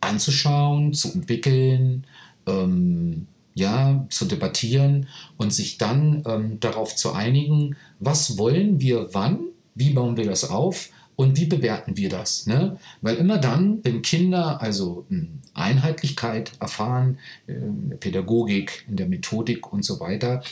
anzuschauen, 0.00 0.94
zu 0.94 1.12
entwickeln, 1.12 2.06
ähm, 2.46 3.26
ja, 3.54 4.06
zu 4.08 4.24
debattieren 4.26 5.08
und 5.36 5.52
sich 5.52 5.78
dann 5.78 6.22
ähm, 6.26 6.60
darauf 6.60 6.96
zu 6.96 7.12
einigen, 7.12 7.76
was 7.98 8.38
wollen 8.38 8.80
wir 8.80 9.08
wann, 9.12 9.40
wie 9.74 9.90
bauen 9.90 10.16
wir 10.16 10.24
das 10.24 10.48
auf 10.48 10.90
und 11.16 11.36
wie 11.36 11.46
bewerten 11.46 11.96
wir 11.96 12.08
das. 12.08 12.46
Ne? 12.46 12.78
Weil 13.02 13.16
immer 13.16 13.38
dann, 13.38 13.80
wenn 13.82 14.02
Kinder 14.02 14.62
also 14.62 15.04
hm, 15.08 15.40
Einheitlichkeit 15.54 16.52
erfahren, 16.60 17.18
äh, 17.46 17.54
Pädagogik, 17.96 18.86
in 18.88 18.96
der 18.96 19.08
Methodik 19.08 19.72
und 19.72 19.84
so 19.84 20.00
weiter, 20.00 20.42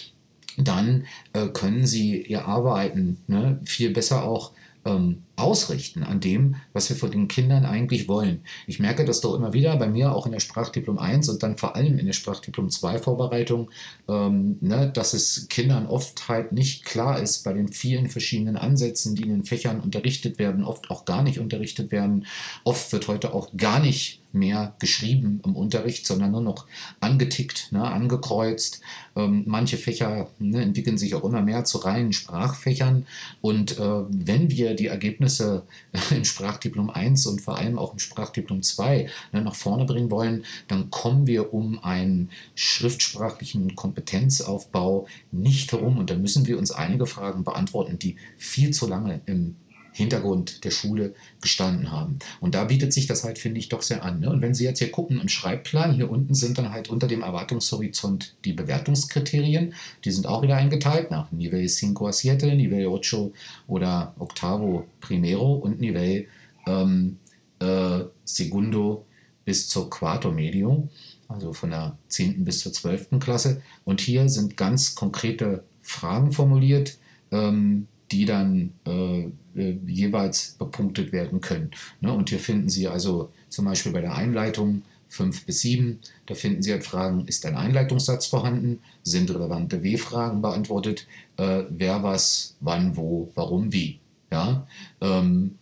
dann 0.58 1.06
äh, 1.32 1.46
können 1.48 1.86
sie 1.86 2.20
ihr 2.22 2.46
Arbeiten 2.46 3.18
ne, 3.28 3.60
viel 3.64 3.90
besser 3.90 4.24
auch 4.24 4.52
ähm, 4.84 5.22
ausrichten 5.38 6.02
an 6.02 6.21
dem, 6.21 6.57
was 6.73 6.88
wir 6.88 6.97
von 6.97 7.11
den 7.11 7.28
Kindern 7.28 7.64
eigentlich 7.64 8.09
wollen. 8.09 8.42
Ich 8.66 8.78
merke 8.78 9.04
das 9.04 9.21
doch 9.21 9.35
immer 9.35 9.52
wieder 9.52 9.76
bei 9.76 9.88
mir 9.88 10.14
auch 10.14 10.26
in 10.26 10.33
der 10.33 10.40
Sprachdiplom 10.40 10.99
1 10.99 11.28
und 11.28 11.42
dann 11.42 11.57
vor 11.57 11.76
allem 11.76 11.99
in 11.99 12.07
der 12.07 12.12
Sprachdiplom 12.12 12.71
2 12.71 12.99
Vorbereitung, 12.99 13.71
ähm, 14.09 14.59
ne, 14.61 14.90
dass 14.92 15.14
es 15.14 15.49
Kindern 15.49 15.87
oft 15.87 16.28
halt 16.28 16.52
nicht 16.52 16.85
klar 16.85 17.21
ist 17.21 17.45
bei 17.45 17.52
den 17.52 17.68
vielen 17.68 18.09
verschiedenen 18.09 18.57
Ansätzen, 18.57 19.14
die 19.14 19.23
in 19.23 19.30
den 19.30 19.45
Fächern 19.45 19.80
unterrichtet 19.80 20.38
werden, 20.38 20.64
oft 20.64 20.90
auch 20.90 21.04
gar 21.04 21.23
nicht 21.23 21.38
unterrichtet 21.38 21.92
werden. 21.92 22.26
Oft 22.64 22.92
wird 22.92 23.09
heute 23.09 23.33
auch 23.35 23.57
gar 23.57 23.80
nicht 23.80 24.21
mehr 24.33 24.75
geschrieben 24.78 25.40
im 25.45 25.57
Unterricht, 25.57 26.07
sondern 26.07 26.33
nur 26.33 26.42
noch 26.42 26.66
angetickt, 27.00 27.73
ne, 27.73 27.83
angekreuzt. 27.83 28.80
Ähm, 29.16 29.45
manche 29.47 29.78
Fächer 29.78 30.28
ne, 30.38 30.62
entwickeln 30.62 30.99
sich 30.99 31.14
auch 31.14 31.25
immer 31.25 31.40
mehr 31.40 31.64
zu 31.64 31.78
reinen 31.78 32.12
Sprachfächern. 32.12 33.07
Und 33.40 33.78
äh, 33.78 34.02
wenn 34.09 34.50
wir 34.50 34.75
die 34.75 34.87
Ergebnisse 34.87 35.27
im 36.11 36.25
Sprachdiplom 36.25 36.90
1 36.90 37.26
und 37.26 37.40
vor 37.40 37.58
allem 37.58 37.78
auch 37.78 37.92
im 37.92 37.99
Sprachdiplom 37.99 38.62
2 38.62 39.08
ne, 39.32 39.42
nach 39.42 39.54
vorne 39.54 39.85
bringen 39.85 40.11
wollen, 40.11 40.44
dann 40.66 40.90
kommen 40.90 41.26
wir 41.26 41.52
um 41.52 41.82
einen 41.82 42.30
schriftsprachlichen 42.54 43.76
Kompetenzaufbau 43.76 45.06
nicht 45.30 45.73
herum. 45.73 45.99
Und 45.99 46.11
dann 46.11 46.23
müssen 46.23 46.47
wir 46.47 46.58
uns 46.58 46.70
einige 46.70 47.06
Fragen 47.06 47.44
beantworten, 47.44 47.99
die 47.99 48.16
viel 48.37 48.73
zu 48.73 48.87
lange 48.87 49.20
im 49.26 49.56
Hintergrund 49.98 50.64
der 50.64 50.70
Schule 50.70 51.14
gestanden 51.40 51.90
haben. 51.90 52.20
Und 52.40 52.54
da 52.54 52.64
bietet 52.64 52.92
sich 52.92 53.08
das 53.08 53.24
halt, 53.24 53.36
finde 53.36 53.58
ich, 53.58 53.68
doch 53.68 53.82
sehr 53.82 54.04
an. 54.04 54.20
Ne? 54.20 54.30
Und 54.30 54.40
wenn 54.42 54.54
Sie 54.54 54.62
jetzt 54.62 54.78
hier 54.78 54.92
gucken 54.92 55.20
im 55.20 55.28
Schreibplan, 55.28 55.92
hier 55.92 56.08
unten 56.08 56.34
sind 56.34 56.56
dann 56.56 56.70
halt 56.70 56.88
unter 56.88 57.08
dem 57.08 57.22
Erwartungshorizont 57.22 58.36
die 58.44 58.52
Bewertungskriterien. 58.52 59.74
Die 60.04 60.10
sind 60.12 60.28
auch 60.28 60.42
wieder 60.42 60.56
eingeteilt 60.56 61.10
nach 61.10 61.32
Nivel 61.32 61.68
5 61.68 62.00
a 62.00 62.12
7, 62.12 62.56
Nivel 62.56 62.86
8 62.88 63.32
oder 63.66 64.14
Octavo 64.20 64.86
Primero 65.00 65.54
und 65.54 65.80
Nivel 65.80 66.28
ähm, 66.68 67.18
äh, 67.58 68.04
Segundo 68.24 69.04
bis 69.44 69.68
zur 69.68 69.90
Quarto 69.90 70.30
Medio, 70.30 70.88
also 71.26 71.52
von 71.52 71.70
der 71.70 71.98
10. 72.06 72.44
bis 72.44 72.60
zur 72.60 72.72
12. 72.72 73.18
Klasse. 73.18 73.62
Und 73.84 74.00
hier 74.00 74.28
sind 74.28 74.56
ganz 74.56 74.94
konkrete 74.94 75.64
Fragen 75.82 76.30
formuliert. 76.30 76.98
Ähm, 77.32 77.88
die 78.10 78.24
dann 78.24 78.72
äh, 78.86 79.24
äh, 79.56 79.78
jeweils 79.86 80.56
bepunktet 80.58 81.12
werden 81.12 81.40
können. 81.40 81.70
Ne? 82.00 82.12
Und 82.12 82.30
hier 82.30 82.38
finden 82.38 82.68
Sie 82.68 82.88
also 82.88 83.30
zum 83.48 83.64
Beispiel 83.64 83.92
bei 83.92 84.00
der 84.00 84.14
Einleitung 84.14 84.82
5 85.08 85.46
bis 85.46 85.60
7, 85.60 86.00
da 86.26 86.34
finden 86.34 86.62
Sie 86.62 86.72
halt 86.72 86.84
Fragen, 86.84 87.26
ist 87.26 87.46
ein 87.46 87.56
Einleitungssatz 87.56 88.26
vorhanden, 88.26 88.80
sind 89.02 89.30
relevante 89.30 89.82
W-Fragen 89.82 90.42
beantwortet, 90.42 91.06
äh, 91.38 91.64
wer 91.70 92.02
was, 92.02 92.56
wann, 92.60 92.96
wo, 92.96 93.30
warum, 93.34 93.72
wie. 93.72 94.00
Ja? 94.30 94.66
Ähm, 95.00 95.58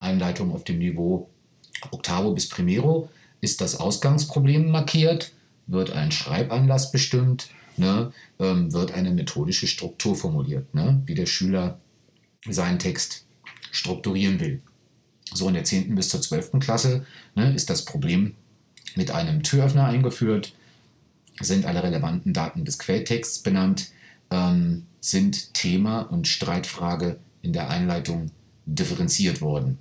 Einleitung 0.00 0.52
auf 0.52 0.64
dem 0.64 0.78
Niveau 0.78 1.28
Octavo 1.90 2.32
bis 2.32 2.48
Primero 2.48 3.08
ist 3.40 3.60
das 3.60 3.76
Ausgangsproblem 3.76 4.70
markiert, 4.70 5.32
wird 5.66 5.92
ein 5.92 6.10
Schreibanlass 6.10 6.92
bestimmt, 6.92 7.48
ne, 7.78 8.12
ähm, 8.38 8.72
wird 8.72 8.92
eine 8.92 9.10
methodische 9.10 9.66
Struktur 9.66 10.16
formuliert, 10.16 10.74
ne, 10.74 11.02
wie 11.06 11.14
der 11.14 11.26
Schüler 11.26 11.80
seinen 12.48 12.78
Text 12.78 13.24
strukturieren 13.70 14.40
will. 14.40 14.62
So 15.32 15.48
in 15.48 15.54
der 15.54 15.64
10. 15.64 15.94
bis 15.94 16.08
zur 16.08 16.22
12. 16.22 16.58
Klasse 16.60 17.06
ne, 17.34 17.54
ist 17.54 17.70
das 17.70 17.84
Problem 17.84 18.34
mit 18.96 19.10
einem 19.10 19.42
Türöffner 19.42 19.86
eingeführt, 19.86 20.54
sind 21.40 21.66
alle 21.66 21.82
relevanten 21.82 22.32
Daten 22.32 22.64
des 22.64 22.78
Quelltexts 22.78 23.40
benannt, 23.40 23.90
ähm, 24.30 24.86
sind 25.00 25.54
Thema 25.54 26.00
und 26.02 26.26
Streitfrage 26.26 27.18
in 27.42 27.52
der 27.52 27.70
Einleitung 27.70 28.30
differenziert 28.66 29.40
worden. 29.40 29.78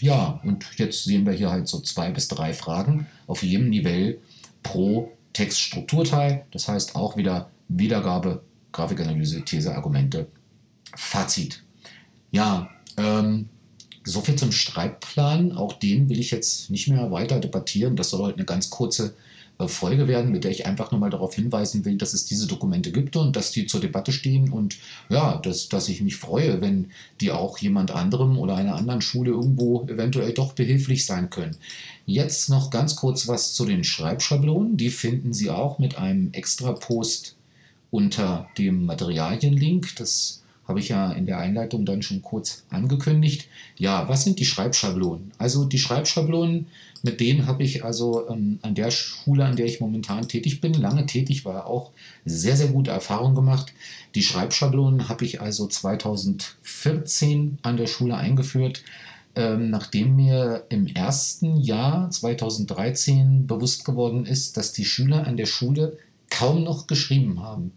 Ja, 0.00 0.40
und 0.44 0.66
jetzt 0.76 1.04
sehen 1.04 1.26
wir 1.26 1.32
hier 1.32 1.50
halt 1.50 1.68
so 1.68 1.80
zwei 1.80 2.10
bis 2.10 2.28
drei 2.28 2.54
Fragen 2.54 3.06
auf 3.26 3.42
jedem 3.42 3.68
Niveau 3.68 4.14
pro 4.62 5.12
Textstrukturteil, 5.40 6.44
das 6.50 6.68
heißt 6.68 6.96
auch 6.96 7.16
wieder 7.16 7.48
Wiedergabe, 7.68 8.42
Grafikanalyse, 8.72 9.42
These, 9.42 9.74
Argumente, 9.74 10.26
Fazit. 10.94 11.62
Ja, 12.30 12.68
ähm, 12.98 13.48
so 14.04 14.20
viel 14.20 14.36
zum 14.36 14.52
Streitplan. 14.52 15.52
Auch 15.52 15.72
den 15.72 16.10
will 16.10 16.20
ich 16.20 16.30
jetzt 16.30 16.68
nicht 16.68 16.88
mehr 16.88 17.10
weiter 17.10 17.40
debattieren. 17.40 17.96
Das 17.96 18.10
soll 18.10 18.26
halt 18.26 18.36
eine 18.36 18.44
ganz 18.44 18.68
kurze 18.68 19.14
Folge 19.68 20.08
werden, 20.08 20.32
mit 20.32 20.44
der 20.44 20.50
ich 20.50 20.66
einfach 20.66 20.90
nur 20.90 21.00
mal 21.00 21.10
darauf 21.10 21.34
hinweisen 21.34 21.84
will, 21.84 21.96
dass 21.96 22.14
es 22.14 22.26
diese 22.26 22.46
Dokumente 22.46 22.92
gibt 22.92 23.16
und 23.16 23.36
dass 23.36 23.50
die 23.50 23.66
zur 23.66 23.80
Debatte 23.80 24.12
stehen 24.12 24.50
und 24.50 24.76
ja, 25.08 25.36
dass, 25.38 25.68
dass 25.68 25.88
ich 25.88 26.00
mich 26.00 26.16
freue, 26.16 26.60
wenn 26.60 26.90
die 27.20 27.30
auch 27.30 27.58
jemand 27.58 27.90
anderem 27.90 28.38
oder 28.38 28.56
einer 28.56 28.76
anderen 28.76 29.00
Schule 29.00 29.30
irgendwo 29.30 29.86
eventuell 29.88 30.32
doch 30.32 30.52
behilflich 30.52 31.06
sein 31.06 31.30
können. 31.30 31.56
Jetzt 32.06 32.48
noch 32.48 32.70
ganz 32.70 32.96
kurz 32.96 33.28
was 33.28 33.54
zu 33.54 33.64
den 33.64 33.84
Schreibschablonen. 33.84 34.76
Die 34.76 34.90
finden 34.90 35.32
Sie 35.32 35.50
auch 35.50 35.78
mit 35.78 35.96
einem 35.96 36.32
extra 36.32 36.72
Post 36.72 37.36
unter 37.90 38.48
dem 38.58 38.86
Materialienlink. 38.86 39.96
Das 39.96 40.42
habe 40.70 40.80
ich 40.80 40.88
ja 40.88 41.12
in 41.12 41.26
der 41.26 41.38
Einleitung 41.38 41.84
dann 41.84 42.00
schon 42.00 42.22
kurz 42.22 42.64
angekündigt. 42.70 43.48
Ja, 43.76 44.08
was 44.08 44.24
sind 44.24 44.38
die 44.38 44.46
Schreibschablonen? 44.46 45.32
Also 45.36 45.64
die 45.64 45.80
Schreibschablonen, 45.80 46.68
mit 47.02 47.20
denen 47.20 47.46
habe 47.46 47.64
ich 47.64 47.84
also 47.84 48.28
ähm, 48.30 48.60
an 48.62 48.76
der 48.76 48.92
Schule, 48.92 49.44
an 49.44 49.56
der 49.56 49.66
ich 49.66 49.80
momentan 49.80 50.28
tätig 50.28 50.60
bin, 50.60 50.72
lange 50.74 51.06
tätig 51.06 51.44
war, 51.44 51.66
auch 51.66 51.90
sehr, 52.24 52.56
sehr 52.56 52.68
gute 52.68 52.92
Erfahrungen 52.92 53.34
gemacht. 53.34 53.72
Die 54.14 54.22
Schreibschablonen 54.22 55.08
habe 55.08 55.24
ich 55.24 55.40
also 55.40 55.66
2014 55.66 57.58
an 57.62 57.76
der 57.76 57.88
Schule 57.88 58.16
eingeführt. 58.16 58.84
Ähm, 59.34 59.70
nachdem 59.70 60.16
mir 60.16 60.64
im 60.70 60.86
ersten 60.86 61.60
Jahr 61.60 62.10
2013 62.10 63.46
bewusst 63.46 63.84
geworden 63.84 64.24
ist, 64.24 64.56
dass 64.56 64.72
die 64.72 64.84
Schüler 64.84 65.26
an 65.26 65.36
der 65.36 65.46
Schule 65.46 65.98
kaum 66.30 66.64
noch 66.64 66.86
geschrieben 66.86 67.42
haben. 67.42 67.72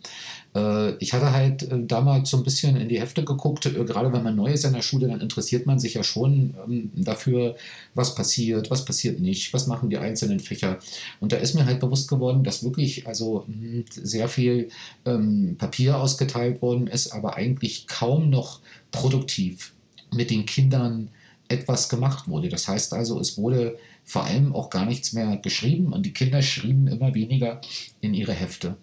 Äh, 0.55 0.95
ich 0.97 1.13
hatte 1.13 1.33
halt 1.33 1.63
äh, 1.63 1.85
damals 1.85 2.29
so 2.29 2.37
ein 2.37 2.43
bisschen 2.43 2.77
in 2.77 2.87
die 2.87 2.99
Hefte 2.99 3.25
geguckt, 3.25 3.65
äh, 3.65 3.71
gerade 3.83 4.13
wenn 4.13 4.23
man 4.23 4.35
neu 4.35 4.51
ist 4.51 4.63
in 4.63 4.73
der 4.73 4.81
Schule, 4.81 5.07
dann 5.07 5.21
interessiert 5.21 5.65
man 5.65 5.79
sich 5.79 5.95
ja 5.95 6.03
schon 6.03 6.53
ähm, 6.65 6.91
dafür, 6.95 7.55
was 7.95 8.15
passiert, 8.15 8.71
was 8.71 8.85
passiert 8.85 9.19
nicht, 9.19 9.53
was 9.53 9.67
machen 9.67 9.89
die 9.89 9.97
einzelnen 9.97 10.39
Fächer. 10.39 10.77
Und 11.19 11.31
da 11.31 11.37
ist 11.37 11.55
mir 11.55 11.65
halt 11.65 11.79
bewusst 11.79 12.07
geworden, 12.07 12.43
dass 12.43 12.63
wirklich 12.63 13.07
also 13.07 13.45
hm, 13.47 13.85
sehr 13.89 14.29
viel 14.29 14.69
ähm, 15.05 15.55
Papier 15.57 15.99
ausgeteilt 15.99 16.61
worden 16.61 16.87
ist, 16.87 17.11
aber 17.11 17.35
eigentlich 17.35 17.87
kaum 17.87 18.29
noch 18.29 18.61
produktiv 18.91 19.73
mit 20.13 20.29
den 20.29 20.45
Kindern 20.45 21.09
etwas 21.47 21.89
gemacht 21.89 22.27
wurde. 22.27 22.49
Das 22.49 22.67
heißt 22.67 22.93
also, 22.93 23.19
es 23.19 23.37
wurde 23.37 23.77
vor 24.05 24.25
allem 24.25 24.53
auch 24.53 24.69
gar 24.69 24.85
nichts 24.85 25.13
mehr 25.13 25.37
geschrieben 25.37 25.93
und 25.93 26.05
die 26.05 26.13
Kinder 26.13 26.41
schrieben 26.41 26.87
immer 26.87 27.15
weniger 27.15 27.61
in 28.01 28.13
ihre 28.13 28.33
Hefte. 28.33 28.75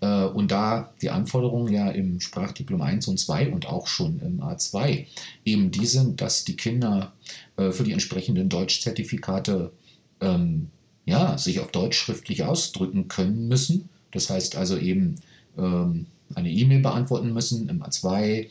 Äh, 0.00 0.24
und 0.24 0.50
da 0.50 0.92
die 1.00 1.10
Anforderungen 1.10 1.72
ja 1.72 1.90
im 1.90 2.20
Sprachdiplom 2.20 2.80
1 2.80 3.08
und 3.08 3.18
2 3.18 3.52
und 3.52 3.66
auch 3.66 3.86
schon 3.86 4.20
im 4.20 4.40
A2 4.40 5.06
eben 5.44 5.70
die 5.70 5.86
sind, 5.86 6.20
dass 6.20 6.44
die 6.44 6.56
Kinder 6.56 7.12
äh, 7.56 7.70
für 7.70 7.84
die 7.84 7.92
entsprechenden 7.92 8.48
Deutschzertifikate 8.48 9.72
ähm, 10.20 10.70
ja, 11.06 11.38
sich 11.38 11.60
auf 11.60 11.70
Deutsch 11.70 11.98
schriftlich 11.98 12.44
ausdrücken 12.44 13.08
können 13.08 13.48
müssen. 13.48 13.88
Das 14.10 14.30
heißt 14.30 14.56
also 14.56 14.76
eben 14.76 15.16
ähm, 15.56 16.06
eine 16.34 16.50
E-Mail 16.50 16.80
beantworten 16.80 17.32
müssen 17.32 17.68
im 17.68 17.82
A2, 17.82 18.48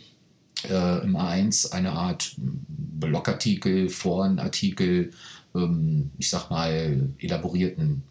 äh, 0.69 1.03
im 1.03 1.17
A1 1.17 1.71
eine 1.71 1.91
Art 1.91 2.35
Blogartikel, 2.37 3.89
Forenartikel, 3.89 5.11
ähm, 5.55 6.11
ich 6.17 6.29
sag 6.29 6.49
mal, 6.49 7.09
elaborierten 7.19 8.03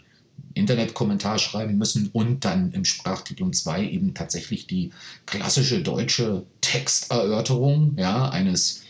Internetkommentar 0.55 1.39
schreiben 1.39 1.79
müssen 1.79 2.11
und 2.13 2.45
dann 2.45 2.73
im 2.73 2.85
Sprachdiplom 2.85 3.53
2 3.53 3.89
eben 3.89 4.15
tatsächlich 4.15 4.67
die 4.67 4.91
klassische 5.27 5.83
deutsche 5.83 6.45
Texterörterung 6.61 7.97
ja, 7.97 8.29
eines 8.29 8.83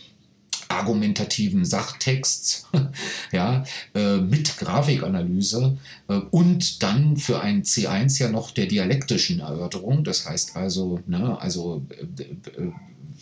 argumentativen 0.67 1.65
Sachtexts 1.65 2.67
ja, 3.31 3.63
äh, 3.93 4.17
mit 4.17 4.57
Grafikanalyse 4.57 5.77
äh, 6.07 6.13
und 6.31 6.83
dann 6.83 7.17
für 7.17 7.41
ein 7.41 7.63
C1 7.63 8.19
ja 8.19 8.29
noch 8.29 8.51
der 8.51 8.65
dialektischen 8.65 9.39
Erörterung. 9.39 10.03
Das 10.03 10.27
heißt 10.27 10.55
also, 10.55 10.99
ne, 11.05 11.39
also 11.39 11.85
äh, 11.89 12.61
äh 12.61 12.71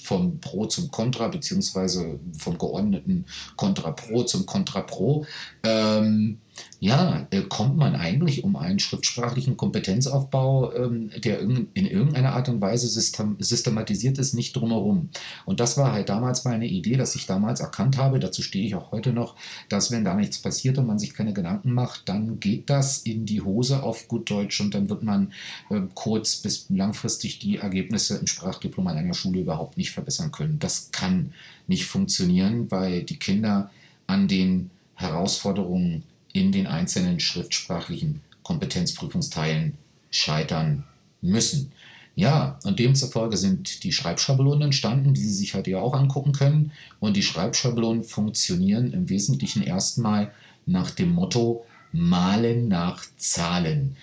vom 0.01 0.39
Pro 0.39 0.65
zum 0.65 0.89
Contra, 0.91 1.27
beziehungsweise 1.27 2.19
vom 2.37 2.57
geordneten 2.57 3.25
Contra 3.55 3.91
Pro 3.91 4.23
zum 4.23 4.45
Contra 4.45 4.81
Pro. 4.81 5.25
Ähm, 5.63 6.39
ja, 6.79 7.27
äh, 7.29 7.41
kommt 7.41 7.77
man 7.77 7.95
eigentlich 7.95 8.43
um 8.43 8.55
einen 8.55 8.79
schriftsprachlichen 8.79 9.55
Kompetenzaufbau, 9.55 10.73
ähm, 10.73 11.11
der 11.23 11.39
in 11.39 11.69
irgendeiner 11.75 12.33
Art 12.33 12.49
und 12.49 12.59
Weise 12.59 12.87
systematisiert 12.89 14.17
ist, 14.17 14.33
nicht 14.33 14.55
drumherum. 14.55 15.09
Und 15.45 15.59
das 15.59 15.77
war 15.77 15.91
halt 15.91 16.09
damals 16.09 16.43
meine 16.43 16.65
Idee, 16.65 16.97
dass 16.97 17.15
ich 17.15 17.27
damals 17.27 17.59
erkannt 17.59 17.97
habe, 17.97 18.19
dazu 18.19 18.41
stehe 18.41 18.65
ich 18.65 18.73
auch 18.73 18.91
heute 18.91 19.13
noch, 19.13 19.35
dass 19.69 19.91
wenn 19.91 20.03
da 20.03 20.15
nichts 20.15 20.39
passiert 20.39 20.79
und 20.79 20.87
man 20.87 20.97
sich 20.97 21.13
keine 21.13 21.33
Gedanken 21.33 21.71
macht, 21.71 22.09
dann 22.09 22.39
geht 22.39 22.69
das 22.71 22.99
in 23.03 23.27
die 23.27 23.41
Hose 23.41 23.83
auf 23.83 24.07
gut 24.07 24.31
Deutsch 24.31 24.59
und 24.59 24.73
dann 24.73 24.89
wird 24.89 25.03
man 25.03 25.33
äh, 25.69 25.81
kurz 25.93 26.37
bis 26.37 26.65
langfristig 26.69 27.37
die 27.37 27.57
Ergebnisse 27.57 28.17
im 28.17 28.25
Sprachdiplom 28.25 28.87
an 28.87 28.97
einer 28.97 29.13
Schule 29.13 29.41
überhaupt 29.41 29.77
nicht 29.77 29.91
verbessern 29.91 30.31
können. 30.31 30.57
Das 30.57 30.89
kann 30.91 31.33
nicht 31.67 31.85
funktionieren, 31.85 32.71
weil 32.71 33.03
die 33.03 33.17
Kinder 33.17 33.69
an 34.07 34.27
den 34.27 34.71
Herausforderungen 34.95 36.03
in 36.33 36.51
den 36.51 36.67
einzelnen 36.67 37.19
schriftsprachlichen 37.19 38.21
Kompetenzprüfungsteilen 38.43 39.77
scheitern 40.09 40.83
müssen. 41.21 41.71
Ja, 42.15 42.59
und 42.63 42.79
demzufolge 42.79 43.37
sind 43.37 43.83
die 43.83 43.93
Schreibschablonen 43.93 44.63
entstanden, 44.63 45.13
die 45.13 45.21
Sie 45.21 45.33
sich 45.33 45.53
heute 45.53 45.71
ja 45.71 45.79
auch 45.79 45.93
angucken 45.93 46.33
können. 46.33 46.71
Und 46.99 47.15
die 47.15 47.23
Schreibschablonen 47.23 48.03
funktionieren 48.03 48.91
im 48.91 49.09
Wesentlichen 49.09 49.63
erstmal 49.63 50.31
nach 50.65 50.91
dem 50.91 51.13
Motto 51.13 51.65
Malen 51.93 52.67
nach 52.67 53.05
Zahlen. 53.17 53.95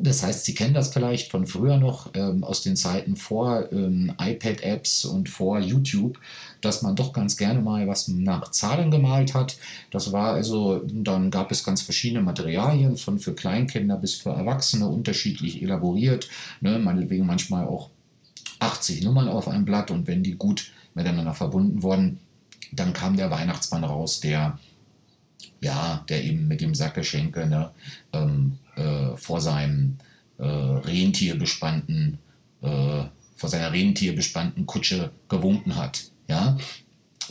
Das 0.00 0.22
heißt, 0.22 0.44
Sie 0.44 0.54
kennen 0.54 0.74
das 0.74 0.92
vielleicht 0.92 1.30
von 1.30 1.46
früher 1.46 1.78
noch 1.78 2.10
ähm, 2.14 2.44
aus 2.44 2.62
den 2.62 2.76
Zeiten 2.76 3.16
vor 3.16 3.70
ähm, 3.72 4.12
iPad-Apps 4.20 5.04
und 5.04 5.28
vor 5.28 5.58
YouTube, 5.58 6.18
dass 6.60 6.82
man 6.82 6.96
doch 6.96 7.12
ganz 7.12 7.36
gerne 7.36 7.60
mal 7.60 7.86
was 7.86 8.08
nach 8.08 8.50
Zahlen 8.50 8.90
gemalt 8.90 9.34
hat. 9.34 9.56
Das 9.90 10.12
war 10.12 10.32
also, 10.32 10.82
dann 10.86 11.30
gab 11.30 11.50
es 11.50 11.64
ganz 11.64 11.82
verschiedene 11.82 12.22
Materialien, 12.22 12.96
von 12.96 13.18
für 13.18 13.34
Kleinkinder 13.34 13.96
bis 13.96 14.14
für 14.14 14.30
Erwachsene, 14.30 14.86
unterschiedlich 14.86 15.62
elaboriert. 15.62 16.28
Ne, 16.60 16.78
meinetwegen 16.78 17.26
manchmal 17.26 17.66
auch 17.66 17.90
80 18.60 19.04
Nummern 19.04 19.28
auf 19.28 19.48
einem 19.48 19.64
Blatt 19.64 19.90
und 19.90 20.06
wenn 20.06 20.22
die 20.22 20.34
gut 20.34 20.72
miteinander 20.94 21.34
verbunden 21.34 21.82
wurden, 21.82 22.18
dann 22.72 22.92
kam 22.92 23.16
der 23.16 23.30
Weihnachtsmann 23.30 23.84
raus, 23.84 24.20
der 24.20 24.58
ja, 25.60 26.04
der 26.08 26.24
eben 26.24 26.48
mit 26.48 26.60
dem 26.60 26.74
Sackgeschenke 26.74 27.46
ne, 27.46 27.70
ähm, 28.12 28.58
äh, 28.76 29.16
vor 29.16 29.40
seinem 29.40 29.98
äh, 30.38 30.44
Rentier 30.44 31.38
bespannten, 31.38 32.18
äh, 32.62 33.04
vor 33.36 33.48
seiner 33.48 33.72
Rentier 33.72 34.14
bespannten 34.14 34.66
Kutsche 34.66 35.10
gewunken 35.28 35.76
hat. 35.76 36.04
Ja? 36.28 36.56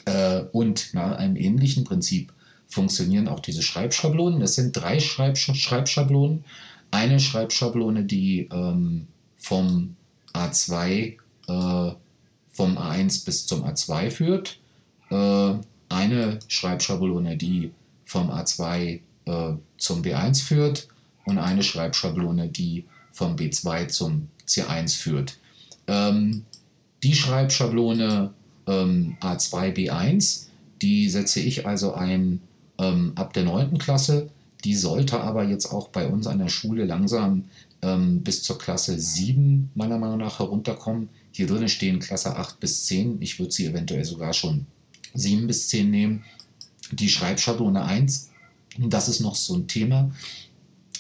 Äh, 0.06 0.42
und 0.52 0.94
nach 0.94 1.18
einem 1.18 1.36
ähnlichen 1.36 1.84
Prinzip 1.84 2.34
funktionieren 2.68 3.28
auch 3.28 3.40
diese 3.40 3.62
Schreibschablonen. 3.62 4.42
Es 4.42 4.56
sind 4.56 4.76
drei 4.76 5.00
Schreibsch 5.00 5.52
Schreibschablonen. 5.54 6.44
Eine 6.92 7.20
Schreibschablone, 7.20 8.04
die 8.04 8.48
ähm, 8.52 9.08
vom 9.38 9.96
A2 10.34 11.18
äh, 11.48 11.92
vom 12.50 12.78
A1 12.78 13.26
bis 13.26 13.46
zum 13.46 13.64
A2 13.64 14.10
führt. 14.10 14.60
Äh, 15.10 15.54
eine 15.90 16.40
Schreibschablone, 16.48 17.38
die 17.38 17.72
vom 18.08 18.32
A2 18.32 19.02
äh, 19.26 19.54
zum 19.78 20.02
B1 20.02 20.44
führt 20.44 20.88
und 21.26 21.38
eine 21.38 21.62
Schreibschablone, 21.62 22.48
die 22.48 22.86
vom 23.12 23.36
B2 23.36 23.90
zum 23.90 24.30
C1 24.48 24.98
führt. 24.98 25.38
Ähm, 25.88 26.46
die 27.04 27.14
Schreibschablone 27.14 28.34
ähm, 28.66 29.18
A2, 29.22 29.74
B1, 29.74 30.48
die 30.82 31.10
setze 31.10 31.42
ich 31.42 31.68
also 31.68 31.94
ein 31.94 32.42
ähm, 32.80 33.12
ab 33.16 33.34
der 33.34 33.44
9. 33.44 33.78
Klasse. 33.78 34.30
Die 34.64 34.76
sollte 34.76 35.20
aber 35.20 35.44
jetzt 35.44 35.72
auch 35.72 35.90
bei 35.90 36.08
uns 36.08 36.28
an 36.28 36.40
der 36.40 36.50
Schule 36.50 36.86
langsam 36.86 37.46
ähm, 37.82 38.22
bis 38.24 38.42
zur 38.42 38.58
Klasse 38.58 39.00
7 39.00 39.70
meiner 39.76 39.98
Meinung 39.98 40.20
nach 40.20 40.40
herunterkommen. 40.40 41.10
Hier 41.32 41.48
drinnen 41.48 41.70
stehen 41.70 42.00
Klasse 42.00 42.36
8 42.36 42.60
bis 42.60 42.86
10. 42.86 43.22
Ich 43.22 43.38
würde 43.40 43.52
sie 43.52 43.66
eventuell 43.66 44.04
sogar 44.04 44.34
schon 44.34 44.66
7 45.14 45.46
bis 45.46 45.68
10 45.70 45.92
nehmen. 45.92 46.24
Die 46.92 47.10
Schreibschablone 47.10 47.84
1, 47.84 48.30
das 48.78 49.10
ist 49.10 49.20
noch 49.20 49.36
so 49.36 49.56
ein 49.56 49.68
Thema. 49.68 50.12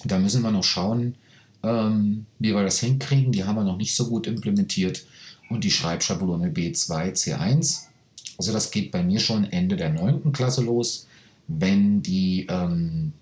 Da 0.04 0.19
müssen 0.19 0.41
wir 0.41 0.52
noch 0.52 0.63
schauen, 0.63 1.15
ähm, 1.63 2.26
wie 2.39 2.54
wir 2.54 2.63
das 2.63 2.80
hinkriegen. 2.80 3.32
Die 3.32 3.43
haben 3.43 3.56
wir 3.56 3.63
noch 3.63 3.78
nicht 3.78 3.95
so 3.95 4.08
gut 4.08 4.28
implementiert. 4.28 5.06
Und 5.50 5.63
die 5.63 5.71
Schreibschablone 5.71 6.50
B2, 6.50 7.13
C1. 7.13 7.84
Also 8.38 8.54
das 8.54 8.71
geht 8.71 8.91
bei 8.91 9.02
mir 9.02 9.19
schon 9.19 9.45
Ende 9.45 9.78
der 9.78 9.89
9. 9.89 10.32
Klasse 10.32 10.62
los, 10.62 11.08
wenn 11.47 12.02
die, 12.02 12.45
ähm, 12.50 13.13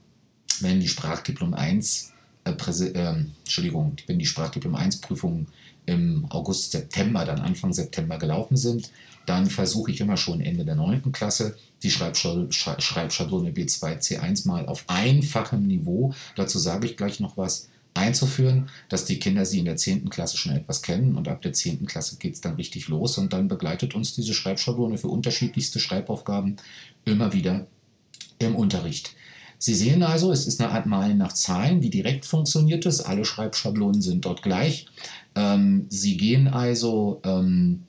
wenn 0.59 0.79
die 0.79 0.87
Sprachdiplom 0.87 1.53
1, 1.53 2.11
äh, 2.43 2.51
äh, 2.51 3.15
Entschuldigung, 3.43 3.95
wenn 4.07 4.19
die 4.19 4.25
Sprachdiplom 4.25 4.75
1 4.75 5.01
Prüfungen 5.01 5.47
im 5.85 6.25
August, 6.29 6.71
September, 6.71 7.25
dann 7.25 7.39
Anfang 7.39 7.73
September 7.73 8.17
gelaufen 8.17 8.57
sind, 8.57 8.89
dann 9.25 9.49
versuche 9.49 9.91
ich 9.91 10.01
immer 10.01 10.17
schon 10.17 10.41
Ende 10.41 10.65
der 10.65 10.75
9. 10.75 11.11
Klasse 11.11 11.55
die 11.83 11.91
Schreibschablone 11.91 13.51
B2, 13.51 13.99
C1 13.99 14.47
mal 14.47 14.65
auf 14.65 14.85
einfachem 14.87 15.67
Niveau, 15.67 16.13
dazu 16.35 16.57
sage 16.57 16.87
ich 16.87 16.97
gleich 16.97 17.19
noch 17.19 17.37
was, 17.37 17.69
einzuführen, 17.95 18.69
dass 18.89 19.05
die 19.05 19.19
Kinder 19.19 19.45
sie 19.45 19.59
in 19.59 19.65
der 19.65 19.77
10. 19.77 20.09
Klasse 20.09 20.37
schon 20.37 20.51
etwas 20.51 20.81
kennen 20.81 21.15
und 21.15 21.27
ab 21.27 21.41
der 21.41 21.53
10. 21.53 21.85
Klasse 21.85 22.17
geht 22.17 22.35
es 22.35 22.41
dann 22.41 22.55
richtig 22.55 22.89
los 22.89 23.17
und 23.17 23.33
dann 23.33 23.47
begleitet 23.47 23.95
uns 23.95 24.13
diese 24.13 24.33
Schreibschablone 24.33 24.97
für 24.97 25.07
unterschiedlichste 25.07 25.79
Schreibaufgaben 25.79 26.57
immer 27.05 27.31
wieder 27.33 27.67
im 28.37 28.55
Unterricht. 28.55 29.15
Sie 29.57 29.73
sehen 29.73 30.03
also, 30.03 30.33
es 30.33 30.45
ist 30.45 30.61
eine 30.61 30.71
Art 30.71 30.85
Malen 30.85 31.17
nach 31.17 31.31
Zahlen. 31.31 31.81
Wie 31.81 31.89
direkt 31.89 32.25
funktioniert 32.25 32.85
es? 32.85 32.99
Alle 32.99 33.23
Schreibschablonen 33.23 34.01
sind 34.01 34.25
dort 34.25 34.41
gleich. 34.41 34.87
Ähm, 35.33 35.85
Sie 35.89 36.17
gehen 36.17 36.49
also 36.49 37.21
ähm, 37.23 37.83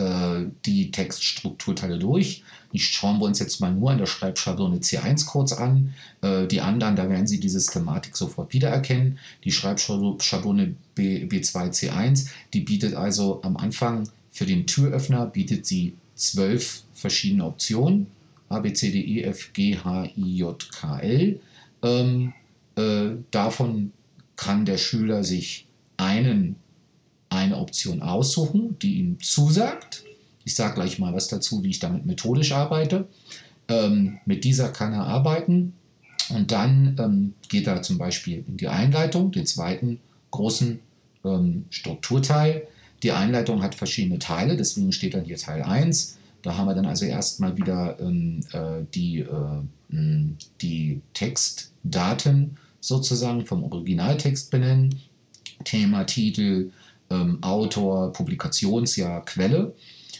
äh, 0.00 0.46
die 0.64 0.90
Textstrukturteile 0.90 1.98
durch. 1.98 2.42
Die 2.72 2.78
schauen 2.78 3.18
wir 3.18 3.26
uns 3.26 3.38
jetzt 3.40 3.60
mal 3.60 3.72
nur 3.72 3.90
an 3.90 3.98
der 3.98 4.06
Schreibschablone 4.06 4.78
C1 4.78 5.26
kurz 5.26 5.52
an. 5.52 5.94
Äh, 6.22 6.46
die 6.46 6.60
anderen, 6.60 6.96
da 6.96 7.08
werden 7.08 7.26
Sie 7.26 7.40
die 7.40 7.48
Systematik 7.48 8.16
sofort 8.16 8.52
wiedererkennen. 8.52 9.18
Die 9.44 9.52
Schreibschablone 9.52 10.74
B, 10.94 11.24
B2 11.24 11.70
C1, 11.70 12.28
die 12.54 12.60
bietet 12.60 12.94
also 12.94 13.40
am 13.42 13.56
Anfang 13.56 14.08
für 14.30 14.46
den 14.46 14.66
Türöffner 14.66 15.26
bietet 15.26 15.66
sie 15.66 15.94
zwölf 16.14 16.82
verschiedene 16.94 17.44
Optionen. 17.44 18.06
A, 18.48 18.60
B, 18.60 18.72
C, 18.72 18.90
D, 18.90 19.00
E, 19.00 19.22
F, 19.22 19.52
G, 19.52 19.76
H, 19.76 20.08
I, 20.16 20.36
J, 20.36 20.72
K, 20.72 20.98
L. 21.00 21.40
Ähm, 21.82 22.32
äh, 22.76 23.10
davon 23.30 23.92
kann 24.36 24.64
der 24.64 24.78
Schüler 24.78 25.24
sich 25.24 25.66
einen 25.96 26.56
eine 27.30 27.56
Option 27.56 28.02
aussuchen, 28.02 28.78
die 28.80 28.98
ihm 28.98 29.20
zusagt. 29.20 30.04
Ich 30.44 30.54
sage 30.54 30.74
gleich 30.74 30.98
mal 30.98 31.14
was 31.14 31.28
dazu, 31.28 31.62
wie 31.62 31.70
ich 31.70 31.78
damit 31.78 32.04
methodisch 32.04 32.52
arbeite. 32.52 33.08
Ähm, 33.68 34.18
mit 34.26 34.44
dieser 34.44 34.68
kann 34.68 34.92
er 34.92 35.06
arbeiten 35.06 35.74
und 36.30 36.50
dann 36.50 36.96
ähm, 36.98 37.34
geht 37.48 37.66
er 37.66 37.82
zum 37.82 37.98
Beispiel 37.98 38.44
in 38.46 38.56
die 38.56 38.68
Einleitung, 38.68 39.32
den 39.32 39.46
zweiten 39.46 40.00
großen 40.30 40.80
ähm, 41.24 41.64
Strukturteil. 41.70 42.66
Die 43.02 43.12
Einleitung 43.12 43.62
hat 43.62 43.74
verschiedene 43.74 44.18
Teile, 44.18 44.56
deswegen 44.56 44.92
steht 44.92 45.14
dann 45.14 45.24
hier 45.24 45.36
Teil 45.36 45.62
1. 45.62 46.18
Da 46.42 46.56
haben 46.56 46.66
wir 46.66 46.74
dann 46.74 46.86
also 46.86 47.04
erstmal 47.04 47.56
wieder 47.56 47.98
ähm, 48.00 48.40
äh, 48.52 48.84
die, 48.94 49.20
äh, 49.20 50.32
die 50.60 51.00
Textdaten 51.14 52.56
sozusagen 52.80 53.46
vom 53.46 53.62
Originaltext 53.64 54.50
benennen. 54.50 55.00
Thema, 55.64 56.04
Titel, 56.04 56.70
ähm, 57.10 57.42
Autor, 57.42 58.12
Publikationsjahr, 58.12 59.24
Quelle. 59.24 59.74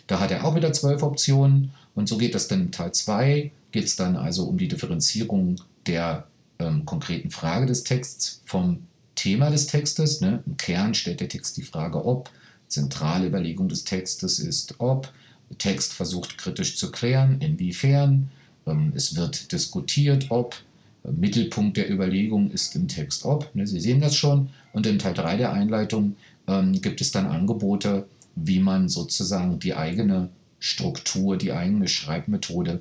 Da 0.07 0.20
hat 0.20 0.31
er 0.31 0.44
auch 0.44 0.55
wieder 0.55 0.72
zwölf 0.72 1.03
Optionen 1.03 1.72
und 1.94 2.09
so 2.09 2.18
geht 2.18 2.35
das 2.35 2.48
dann 2.48 2.62
in 2.62 2.72
Teil 2.72 2.92
2, 2.92 3.50
geht 3.72 3.85
es 3.85 3.96
dann 3.96 4.16
also 4.16 4.44
um 4.44 4.59
die 4.59 4.68
Differenzierung 4.68 5.57
der 5.87 6.26
ähm, 6.59 6.85
konkreten 6.85 7.31
Frage 7.31 7.66
des 7.66 7.85
Texts, 7.85 8.42
vom 8.44 8.81
Thema 9.14 9.50
des 9.50 9.66
Textes. 9.66 10.20
Ne? 10.20 10.42
Im 10.46 10.57
Kern 10.57 10.94
stellt 10.94 11.20
der 11.20 11.29
Text 11.29 11.57
die 11.57 11.62
Frage, 11.62 12.05
ob. 12.05 12.31
Zentrale 12.68 13.26
Überlegung 13.26 13.68
des 13.68 13.85
Textes 13.85 14.38
ist, 14.38 14.76
ob. 14.79 15.12
Text 15.59 15.92
versucht 15.92 16.38
kritisch 16.38 16.76
zu 16.76 16.90
klären, 16.90 17.40
inwiefern. 17.40 18.31
Ähm, 18.66 18.92
es 18.94 19.16
wird 19.16 19.53
diskutiert, 19.53 20.26
ob. 20.31 20.57
Mittelpunkt 21.03 21.76
der 21.76 21.90
Überlegung 21.90 22.50
ist 22.50 22.76
im 22.76 22.87
Text 22.87 23.24
ob. 23.24 23.55
Ne? 23.55 23.66
Sie 23.66 23.81
sehen 23.81 24.00
das 24.00 24.16
schon. 24.16 24.50
Und 24.72 24.87
in 24.87 24.98
Teil 24.98 25.14
3 25.14 25.37
der 25.38 25.53
Einleitung 25.53 26.16
ähm, 26.46 26.72
gibt 26.81 27.00
es 27.00 27.12
dann 27.12 27.26
Angebote, 27.26 28.07
wie 28.35 28.61
man 28.61 28.88
sozusagen 28.88 29.59
die 29.59 29.74
eigene 29.74 30.31
Struktur, 30.59 31.37
die 31.37 31.53
eigene 31.53 31.88
Schreibmethode 31.88 32.81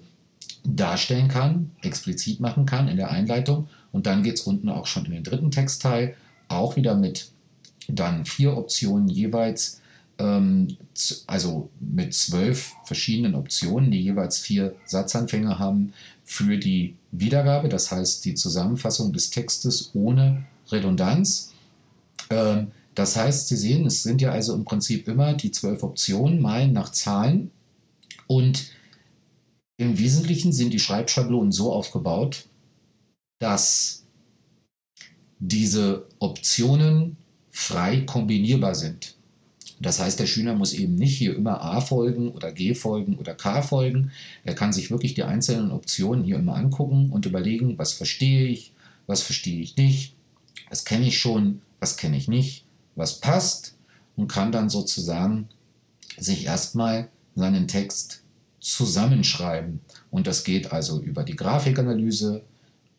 darstellen 0.64 1.28
kann, 1.30 1.72
explizit 1.82 2.40
machen 2.40 2.66
kann 2.66 2.88
in 2.88 2.98
der 2.98 3.12
Einleitung. 3.12 3.68
Und 3.92 4.06
dann 4.06 4.24
geht 4.24 4.36
es 4.36 4.42
unten 4.42 4.70
auch 4.70 4.86
schon 4.86 5.06
in 5.06 5.12
den 5.12 5.24
dritten 5.24 5.52
Textteil, 5.52 6.16
auch 6.48 6.76
wieder 6.76 6.96
mit 6.96 7.32
dann 7.88 8.26
vier 8.26 8.56
Optionen 8.56 9.08
jeweils, 9.08 9.82
ähm, 10.20 10.78
also 11.26 11.70
mit 11.80 12.14
zwölf 12.14 12.74
verschiedenen 12.84 13.36
Optionen, 13.36 13.92
die 13.92 14.02
jeweils 14.02 14.38
vier 14.38 14.76
Satzanfänge 14.86 15.58
haben 15.58 15.94
für 16.24 16.58
die 16.58 16.96
Wiedergabe, 17.12 17.70
das 17.70 17.92
heißt 17.92 18.24
die 18.26 18.36
Zusammenfassung 18.36 19.14
des 19.14 19.32
Textes 19.32 19.92
ohne 19.94 20.44
Redundanz. 20.72 21.54
Ähm, 22.30 22.68
das 23.00 23.16
heißt, 23.16 23.48
Sie 23.48 23.56
sehen, 23.56 23.86
es 23.86 24.04
sind 24.04 24.22
ja 24.22 24.32
also 24.32 24.54
im 24.54 24.66
Prinzip 24.66 25.08
immer 25.08 25.34
die 25.34 25.52
zwölf 25.52 25.84
Optionen 25.84 26.42
mal 26.42 26.68
nach 26.68 26.92
Zahlen 26.92 27.50
und 28.28 28.72
im 29.78 29.98
Wesentlichen 29.98 30.52
sind 30.52 30.74
die 30.74 30.82
Schreibschablonen 30.82 31.54
so 31.54 31.72
aufgebaut, 31.72 32.48
dass 33.40 34.04
diese 35.40 36.08
Optionen 36.20 37.16
frei 37.52 38.02
kombinierbar 38.02 38.76
sind. 38.76 39.16
Das 39.80 40.02
heißt, 40.02 40.20
der 40.20 40.28
Schüler 40.28 40.54
muss 40.54 40.74
eben 40.74 40.96
nicht 40.96 41.18
hier 41.18 41.38
immer 41.38 41.62
A 41.62 41.80
folgen 41.80 42.32
oder 42.32 42.52
G 42.52 42.74
folgen 42.74 43.18
oder 43.18 43.34
K 43.34 43.62
folgen. 43.62 44.12
Er 44.44 44.56
kann 44.56 44.74
sich 44.74 44.92
wirklich 44.92 45.14
die 45.14 45.24
einzelnen 45.24 45.72
Optionen 45.72 46.26
hier 46.26 46.36
immer 46.36 46.56
angucken 46.56 47.12
und 47.12 47.26
überlegen, 47.26 47.78
was 47.78 47.94
verstehe 47.94 48.48
ich, 48.48 48.74
was 49.08 49.22
verstehe 49.22 49.62
ich 49.62 49.78
nicht, 49.78 50.16
was 50.70 50.84
kenne 50.84 51.08
ich 51.08 51.18
schon, 51.18 51.62
was 51.80 51.96
kenne 51.96 52.18
ich 52.18 52.28
nicht, 52.28 52.66
was 53.00 53.20
passt 53.20 53.76
und 54.16 54.28
kann 54.28 54.52
dann 54.52 54.70
sozusagen 54.70 55.48
sich 56.18 56.46
erstmal 56.46 57.08
seinen 57.36 57.68
Text 57.68 58.22
zusammenschreiben. 58.60 59.80
Und 60.12 60.28
das 60.28 60.44
geht 60.44 60.72
also 60.72 61.00
über 61.00 61.24
die 61.24 61.38
Grafikanalyse 61.38 62.44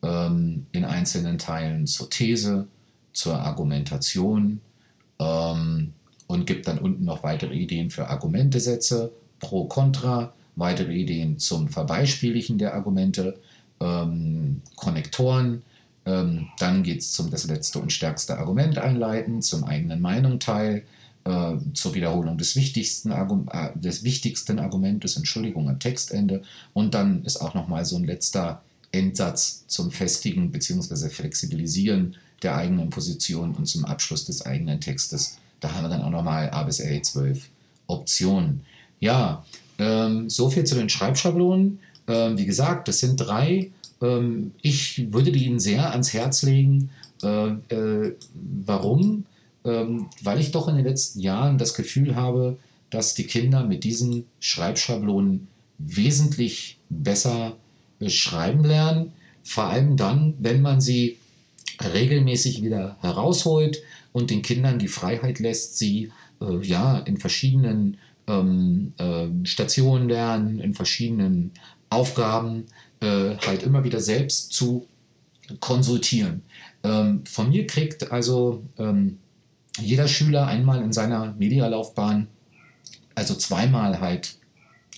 ähm, 0.01 0.65
in 0.71 0.85
einzelnen 0.85 1.37
Teilen 1.37 1.85
zur 1.85 2.09
These, 2.09 2.67
zur 3.13 3.39
Argumentation 3.39 4.59
ähm, 5.19 5.93
und 6.27 6.47
gibt 6.47 6.67
dann 6.67 6.79
unten 6.79 7.05
noch 7.05 7.23
weitere 7.23 7.53
Ideen 7.53 7.91
für 7.91 8.07
Argumentesätze, 8.07 9.11
pro, 9.39 9.65
contra, 9.65 10.33
weitere 10.55 10.93
Ideen 10.93 11.37
zum 11.37 11.67
Verbeispieligen 11.69 12.57
der 12.57 12.73
Argumente, 12.73 13.39
ähm, 13.79 14.61
Konnektoren. 14.75 15.61
Ähm, 16.05 16.47
dann 16.57 16.83
geht 16.83 17.01
es 17.01 17.11
zum 17.11 17.29
das 17.29 17.45
letzte 17.45 17.79
und 17.79 17.93
stärkste 17.93 18.37
Argument 18.37 18.77
einleiten, 18.77 19.41
zum 19.41 19.63
eigenen 19.63 20.01
Meinung 20.01 20.39
teil, 20.39 20.83
äh, 21.25 21.53
zur 21.73 21.93
Wiederholung 21.93 22.37
des 22.37 22.55
wichtigsten, 22.55 23.11
äh, 23.11 23.69
des 23.75 24.03
wichtigsten 24.03 24.59
Argumentes, 24.59 25.17
Entschuldigung, 25.17 25.69
am 25.69 25.79
Textende. 25.79 26.41
Und 26.73 26.93
dann 26.93 27.23
ist 27.23 27.37
auch 27.37 27.53
nochmal 27.53 27.85
so 27.85 27.97
ein 27.97 28.03
letzter 28.03 28.63
Endsatz 28.91 29.65
zum 29.67 29.91
Festigen 29.91 30.51
bzw. 30.51 31.09
Flexibilisieren 31.09 32.15
der 32.41 32.55
eigenen 32.55 32.89
Position 32.89 33.53
und 33.53 33.67
zum 33.67 33.85
Abschluss 33.85 34.25
des 34.25 34.45
eigenen 34.45 34.81
Textes. 34.81 35.37
Da 35.59 35.73
haben 35.73 35.83
wir 35.83 35.89
dann 35.89 36.01
auch 36.01 36.09
nochmal 36.09 36.49
A 36.49 36.63
bis 36.63 36.79
L 36.79 37.01
12 37.01 37.47
Optionen. 37.87 38.65
Ja, 38.99 39.45
ähm, 39.77 40.29
so 40.29 40.49
zu 40.49 40.75
den 40.75 40.89
Schreibschablonen. 40.89 41.79
Ähm, 42.07 42.37
wie 42.37 42.45
gesagt, 42.45 42.87
das 42.87 42.99
sind 42.99 43.17
drei. 43.17 43.71
Ähm, 44.01 44.51
ich 44.61 45.11
würde 45.11 45.31
die 45.31 45.45
Ihnen 45.45 45.59
sehr 45.59 45.91
ans 45.91 46.13
Herz 46.13 46.43
legen. 46.43 46.89
Äh, 47.23 47.49
äh, 47.73 48.15
warum? 48.65 49.25
ähm, 49.63 50.07
weil 50.21 50.39
ich 50.39 50.51
doch 50.51 50.67
in 50.67 50.75
den 50.75 50.85
letzten 50.85 51.19
Jahren 51.19 51.57
das 51.57 51.73
Gefühl 51.73 52.15
habe, 52.15 52.57
dass 52.89 53.13
die 53.13 53.25
Kinder 53.25 53.63
mit 53.63 53.83
diesen 53.83 54.25
Schreibschablonen 54.39 55.47
wesentlich 55.77 56.77
besser 56.89 57.57
schreiben 58.05 58.63
lernen. 58.63 59.13
Vor 59.43 59.65
allem 59.65 59.97
dann, 59.97 60.35
wenn 60.39 60.61
man 60.61 60.81
sie 60.81 61.17
regelmäßig 61.81 62.61
wieder 62.61 62.97
herausholt 63.01 63.81
und 64.11 64.29
den 64.29 64.41
Kindern 64.41 64.79
die 64.79 64.87
Freiheit 64.87 65.39
lässt, 65.39 65.77
sie 65.77 66.11
äh, 66.41 66.65
ja 66.65 66.99
in 66.99 67.17
verschiedenen 67.17 67.97
ähm, 68.27 68.93
äh, 68.97 69.27
Stationen 69.45 70.09
lernen, 70.09 70.59
in 70.59 70.73
verschiedenen 70.73 71.51
Aufgaben 71.89 72.65
äh, 73.01 73.37
halt 73.45 73.63
immer 73.63 73.83
wieder 73.83 73.99
selbst 73.99 74.53
zu 74.53 74.87
konsultieren. 75.59 76.43
Ähm, 76.83 77.25
von 77.25 77.49
mir 77.49 77.67
kriegt 77.67 78.11
also 78.11 78.63
ähm, 78.77 79.19
jeder 79.79 80.07
Schüler 80.07 80.47
einmal 80.47 80.81
in 80.81 80.93
seiner 80.93 81.33
Medialaufbahn, 81.33 82.27
also 83.15 83.35
zweimal 83.35 83.99
halt 83.99 84.37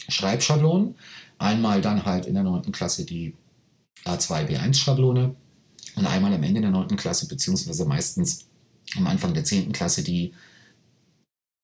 Schreibschablonen, 0.09 0.95
einmal 1.37 1.81
dann 1.81 2.05
halt 2.05 2.25
in 2.25 2.33
der 2.33 2.43
9. 2.43 2.71
Klasse 2.71 3.05
die 3.05 3.33
A2, 4.05 4.47
B1-Schablone 4.47 5.35
und 5.95 6.05
einmal 6.05 6.33
am 6.33 6.43
Ende 6.43 6.61
der 6.61 6.71
9. 6.71 6.95
Klasse, 6.95 7.27
beziehungsweise 7.27 7.85
meistens 7.85 8.45
am 8.97 9.07
Anfang 9.07 9.33
der 9.33 9.43
10. 9.43 9.71
Klasse 9.71 10.03
die 10.03 10.33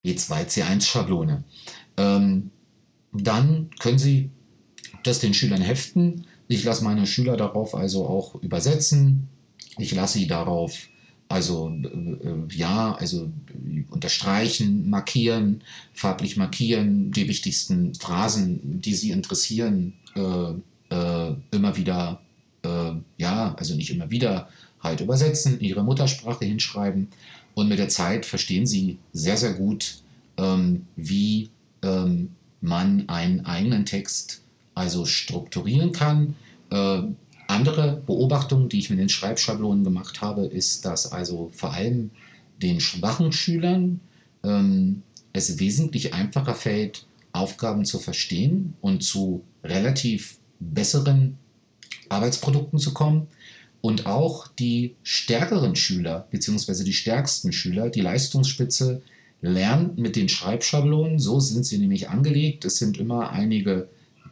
B2, 0.06 0.45
C1-Schablone. 0.47 1.43
Ähm, 1.97 2.52
dann 3.12 3.69
können 3.80 3.99
Sie 3.99 4.32
das 5.09 5.19
den 5.19 5.33
Schülern 5.33 5.61
heften. 5.61 6.25
Ich 6.47 6.63
lasse 6.63 6.83
meine 6.83 7.05
Schüler 7.05 7.37
darauf 7.37 7.75
also 7.75 8.05
auch 8.07 8.35
übersetzen. 8.41 9.27
Ich 9.77 9.93
lasse 9.93 10.19
sie 10.19 10.27
darauf 10.27 10.89
also 11.29 11.69
äh, 11.69 12.55
ja, 12.55 12.95
also 12.95 13.29
unterstreichen, 13.91 14.89
markieren, 14.89 15.61
farblich 15.93 16.37
markieren, 16.37 17.11
die 17.11 17.27
wichtigsten 17.27 17.93
Phrasen, 17.93 18.81
die 18.81 18.95
Sie 18.95 19.11
interessieren, 19.11 19.93
äh, 20.15 20.95
äh, 20.95 21.35
immer 21.51 21.77
wieder, 21.77 22.19
äh, 22.63 22.93
ja, 23.17 23.53
also 23.55 23.75
nicht 23.75 23.91
immer 23.91 24.09
wieder, 24.09 24.49
halt 24.81 25.01
übersetzen, 25.01 25.59
in 25.59 25.65
Ihre 25.65 25.83
Muttersprache 25.83 26.45
hinschreiben. 26.45 27.09
Und 27.53 27.69
mit 27.69 27.77
der 27.77 27.89
Zeit 27.89 28.25
verstehen 28.25 28.65
Sie 28.65 28.97
sehr, 29.13 29.37
sehr 29.37 29.53
gut, 29.53 30.01
ähm, 30.37 30.87
wie 30.95 31.49
ähm, 31.83 32.31
man 32.59 33.07
einen 33.07 33.45
eigenen 33.45 33.85
Text 33.85 34.41
also 34.75 35.05
strukturieren 35.05 35.91
kann. 35.91 36.36
Äh, 36.69 37.01
andere 37.47 38.01
Beobachtung, 38.05 38.69
die 38.69 38.79
ich 38.79 38.89
mit 38.89 38.99
den 38.99 39.10
Schreibschablonen 39.10 39.84
gemacht 39.84 40.21
habe, 40.21 40.45
ist, 40.45 40.86
dass 40.86 41.12
also 41.12 41.49
vor 41.53 41.73
allem 41.73 42.12
den 42.62 42.79
schwachen 42.79 43.32
Schülern 43.32 44.01
ähm, 44.43 45.01
es 45.34 45.60
wesentlich 45.60 46.13
einfacher 46.13 46.53
fällt, 46.53 47.08
Aufgaben 47.32 47.86
zu 47.86 47.99
verstehen 47.99 48.75
und 48.82 49.03
zu 49.03 49.43
relativ 49.63 50.38
besseren 50.60 51.38
Arbeitsprodukten 52.10 52.79
zu 52.79 52.93
kommen. 52.93 53.27
Und 53.82 54.08
auch 54.08 54.47
die 54.47 54.95
stärkeren 55.03 55.75
Schüler, 55.75 56.27
beziehungsweise 56.32 56.84
die 56.84 56.93
stärksten 56.93 57.53
Schüler, 57.53 57.89
die 57.89 58.01
Leistungsspitze, 58.01 59.01
lernen 59.41 59.93
mit 59.95 60.17
den 60.17 60.27
Schreibschablonen. 60.27 61.17
So 61.17 61.39
sind 61.39 61.65
sie 61.65 61.77
nämlich 61.77 62.10
angelegt. 62.10 62.65
Es 62.65 62.77
sind 62.77 62.97
immer 62.97 63.29
einige 63.29 63.88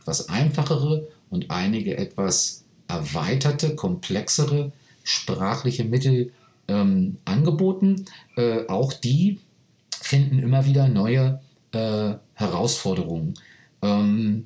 etwas 0.08 0.30
einfachere 0.30 1.06
und 1.30 1.52
einige 1.52 1.98
etwas 1.98 2.64
erweiterte, 2.88 3.76
komplexere 3.76 4.72
sprachliche 5.04 5.84
Mittel 5.84 6.32
ähm, 6.70 7.18
angeboten. 7.26 8.06
Äh, 8.38 8.66
auch 8.68 8.94
die 8.94 9.40
finden 9.92 10.40
immer 10.40 10.66
wieder 10.66 10.88
neue 10.88 11.42
äh, 11.74 12.14
Herausforderungen. 12.36 13.34
Ähm, 13.82 14.46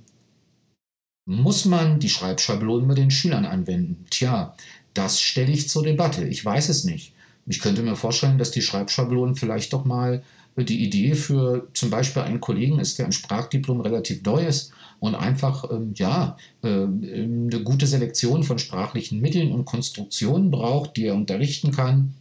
muss 1.28 1.66
man 1.66 2.00
die 2.00 2.10
Schreibschablonen 2.10 2.88
mit 2.88 2.98
den 2.98 3.12
Schülern 3.12 3.46
anwenden? 3.46 4.06
Tja, 4.10 4.56
das 4.96 5.22
stelle 5.22 5.52
ich 5.52 5.70
zur 5.70 5.84
Debatte. 5.84 6.28
Ich 6.28 6.44
weiß 6.44 6.70
es 6.70 6.86
nicht. 6.86 7.14
Ich 7.46 7.60
könnte 7.60 7.84
mir 7.84 7.96
vorstellen, 7.96 8.40
dass 8.40 8.50
die 8.50 8.64
Schreibschablonen 8.64 9.36
vielleicht 9.36 9.74
doch 9.74 9.86
mal 9.86 10.24
die 10.58 10.84
Idee 10.84 11.16
für 11.16 11.68
zum 11.74 11.90
Beispiel 11.90 12.24
einen 12.24 12.42
Kollegen 12.42 12.80
ist, 12.80 13.00
der 13.00 13.06
ein 13.06 13.12
Sprachdiplom 13.12 13.82
relativ 13.82 14.24
neu 14.24 14.46
ist 14.46 14.72
und 15.00 15.16
einfach 15.16 15.70
ähm, 15.72 15.94
ja, 15.96 16.38
äh, 16.64 16.68
eine 16.68 17.62
gute 17.64 17.88
Selektion 17.88 18.44
von 18.44 18.60
sprachlichen 18.60 19.22
Mitteln 19.22 19.52
und 19.52 19.66
Konstruktionen 19.66 20.52
braucht, 20.52 20.98
die 20.98 21.06
er 21.06 21.16
unterrichten 21.16 21.72
kann. 21.72 22.14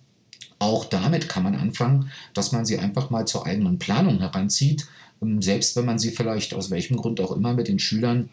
Auch 0.59 0.85
damit 0.85 1.29
kann 1.29 1.43
man 1.43 1.55
anfangen, 1.55 2.11
dass 2.35 2.53
man 2.53 2.65
sie 2.65 2.79
einfach 2.79 3.11
mal 3.11 3.27
zur 3.27 3.47
eigenen 3.47 3.79
Planung 3.79 4.21
heranzieht, 4.21 4.87
ähm, 5.23 5.43
selbst 5.43 5.77
wenn 5.77 5.85
man 5.85 5.99
sie 5.99 6.11
vielleicht 6.11 6.55
aus 6.55 6.71
welchem 6.71 6.97
Grund 6.97 7.21
auch 7.21 7.33
immer 7.33 7.55
mit 7.55 7.69
den 7.69 7.79
Schülern 7.79 8.31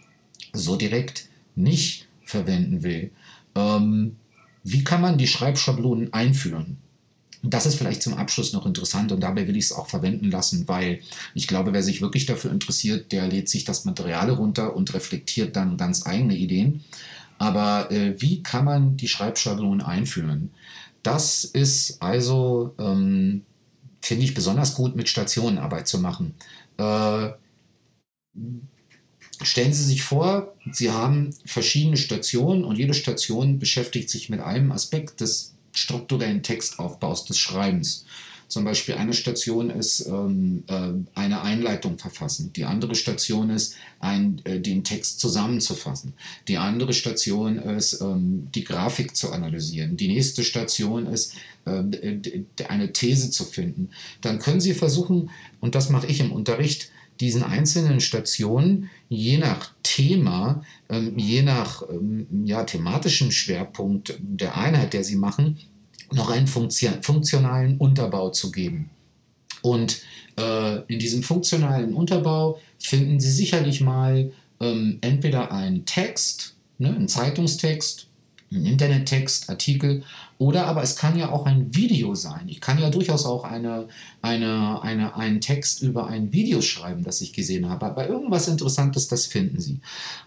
so 0.53 0.75
direkt 0.75 1.27
nicht 1.55 2.07
verwenden 2.23 2.83
will. 2.83 3.11
Ähm, 3.55 4.17
wie 4.63 4.83
kann 4.83 5.01
man 5.01 5.17
die 5.17 5.27
Schreibschablonen 5.27 6.13
einführen? 6.13 6.77
Das 7.43 7.65
ist 7.65 7.75
vielleicht 7.75 8.01
zum 8.01 8.15
Abschluss 8.15 8.53
noch 8.53 8.65
interessant 8.65 9.11
und 9.11 9.21
dabei 9.21 9.47
will 9.47 9.57
ich 9.57 9.65
es 9.65 9.71
auch 9.71 9.87
verwenden 9.87 10.31
lassen, 10.31 10.67
weil 10.67 11.01
ich 11.35 11.47
glaube, 11.47 11.71
wer 11.71 11.83
sich 11.83 12.01
wirklich 12.01 12.25
dafür 12.25 12.51
interessiert, 12.51 13.11
der 13.11 13.27
lädt 13.27 13.47
sich 13.47 13.63
das 13.63 13.85
Material 13.85 14.31
runter 14.31 14.75
und 14.75 14.93
reflektiert 14.93 15.55
dann 15.55 15.77
ganz 15.77 16.05
eigene 16.07 16.35
Ideen. 16.35 16.83
Aber 17.37 17.91
äh, 17.91 18.19
wie 18.19 18.41
kann 18.41 18.65
man 18.65 18.97
die 18.97 19.07
Schreibschablonen 19.07 19.81
einführen? 19.81 20.51
Das 21.03 21.45
ist 21.45 22.01
also, 22.01 22.73
ähm, 22.79 23.43
finde 24.01 24.25
ich, 24.25 24.33
besonders 24.33 24.73
gut 24.73 24.95
mit 24.95 25.07
Stationenarbeit 25.07 25.87
zu 25.87 25.99
machen. 25.99 26.33
Äh, 26.77 27.29
stellen 29.43 29.73
Sie 29.73 29.83
sich 29.83 30.01
vor, 30.01 30.55
Sie 30.71 30.89
haben 30.89 31.33
verschiedene 31.45 31.97
Stationen 31.97 32.63
und 32.63 32.77
jede 32.77 32.95
Station 32.95 33.59
beschäftigt 33.59 34.09
sich 34.09 34.29
mit 34.29 34.39
einem 34.39 34.71
Aspekt 34.71 35.21
des 35.21 35.53
strukturellen 35.77 36.43
Textaufbaus 36.43 37.25
des 37.25 37.37
Schreibens. 37.37 38.05
Zum 38.47 38.63
Beispiel 38.63 38.95
eine 38.95 39.13
Station 39.13 39.69
ist 39.69 40.05
ähm, 40.07 40.63
äh, 40.67 41.19
eine 41.19 41.41
Einleitung 41.41 41.97
verfassen. 41.97 42.53
Die 42.53 42.63
andere 42.63 42.95
Station 42.95 43.49
ist, 43.49 43.75
ein, 43.99 44.41
äh, 44.45 44.61
den 44.61 44.85
Text 44.85 45.19
zusammenzufassen. 45.19 46.13
Die 46.47 46.57
andere 46.57 46.93
Station 46.93 47.57
ist, 47.57 47.99
ähm, 47.99 48.47
die 48.55 48.63
Grafik 48.63 49.17
zu 49.17 49.33
analysieren. 49.33 49.97
Die 49.97 50.07
nächste 50.07 50.45
Station 50.45 51.07
ist, 51.07 51.33
äh, 51.65 51.83
eine 52.69 52.93
These 52.93 53.31
zu 53.31 53.43
finden. 53.43 53.89
Dann 54.21 54.39
können 54.39 54.61
Sie 54.61 54.73
versuchen, 54.73 55.29
und 55.59 55.75
das 55.75 55.89
mache 55.89 56.07
ich 56.07 56.21
im 56.21 56.31
Unterricht, 56.31 56.89
diesen 57.19 57.43
einzelnen 57.43 57.99
Stationen 57.99 58.89
je 59.09 59.37
nach 59.37 59.73
Thema, 59.83 60.63
ähm, 60.89 61.17
je 61.17 61.41
nach 61.41 61.83
ähm, 61.89 62.27
ja, 62.45 62.63
thematischem 62.63 63.31
Schwerpunkt 63.31 64.17
der 64.19 64.57
Einheit, 64.57 64.93
der 64.93 65.03
sie 65.03 65.15
machen, 65.15 65.57
noch 66.11 66.29
einen 66.29 66.47
funktionalen 66.47 67.77
Unterbau 67.77 68.29
zu 68.29 68.51
geben. 68.51 68.89
Und 69.61 70.01
äh, 70.37 70.81
in 70.87 70.99
diesem 70.99 71.23
funktionalen 71.23 71.93
Unterbau 71.93 72.59
finden 72.79 73.19
Sie 73.19 73.31
sicherlich 73.31 73.81
mal 73.81 74.31
ähm, 74.59 74.99
entweder 75.01 75.51
einen 75.51 75.85
Text, 75.85 76.55
ne, 76.77 76.95
einen 76.95 77.07
Zeitungstext, 77.07 78.07
einen 78.51 78.65
Internettext, 78.65 79.49
Artikel, 79.49 80.03
oder 80.37 80.67
aber 80.67 80.83
es 80.83 80.95
kann 80.95 81.17
ja 81.17 81.31
auch 81.31 81.45
ein 81.45 81.75
Video 81.75 82.15
sein. 82.15 82.47
Ich 82.47 82.61
kann 82.61 82.79
ja 82.79 82.89
durchaus 82.89 83.25
auch 83.25 83.43
eine, 83.43 83.87
eine, 84.21 84.81
eine, 84.81 85.15
einen 85.15 85.41
Text 85.41 85.81
über 85.81 86.07
ein 86.07 86.31
Video 86.31 86.61
schreiben, 86.61 87.03
das 87.03 87.21
ich 87.21 87.33
gesehen 87.33 87.67
habe. 87.69 87.85
Aber 87.85 88.07
irgendwas 88.07 88.47
Interessantes, 88.47 89.07
das 89.07 89.25
finden 89.25 89.59
Sie. 89.59 89.79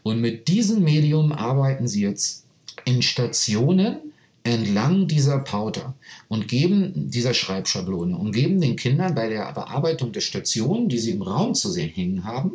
Und 0.03 0.21
mit 0.21 0.49
diesem 0.49 0.83
Medium 0.83 1.33
arbeiten 1.33 1.87
Sie 1.87 2.03
jetzt 2.03 2.45
in 2.85 3.03
Stationen, 3.03 3.99
entlang 4.43 5.07
dieser 5.07 5.39
Pauter 5.39 5.95
und 6.29 6.49
geben 6.49 7.11
dieser 7.11 7.35
Schreibschablone 7.35 8.17
und 8.17 8.33
geben 8.33 8.61
den 8.61 8.77
Kindern 8.77 9.15
bei 9.15 9.29
der 9.29 9.53
Bearbeitung 9.53 10.13
der 10.13 10.23
Stationen, 10.23 10.89
die 10.89 10.99
sie 10.99 11.11
im 11.11 11.23
Raum 11.23 11.55
zu 11.55 11.71
sehen 11.71 11.91
hängen 11.91 12.25
haben, 12.25 12.53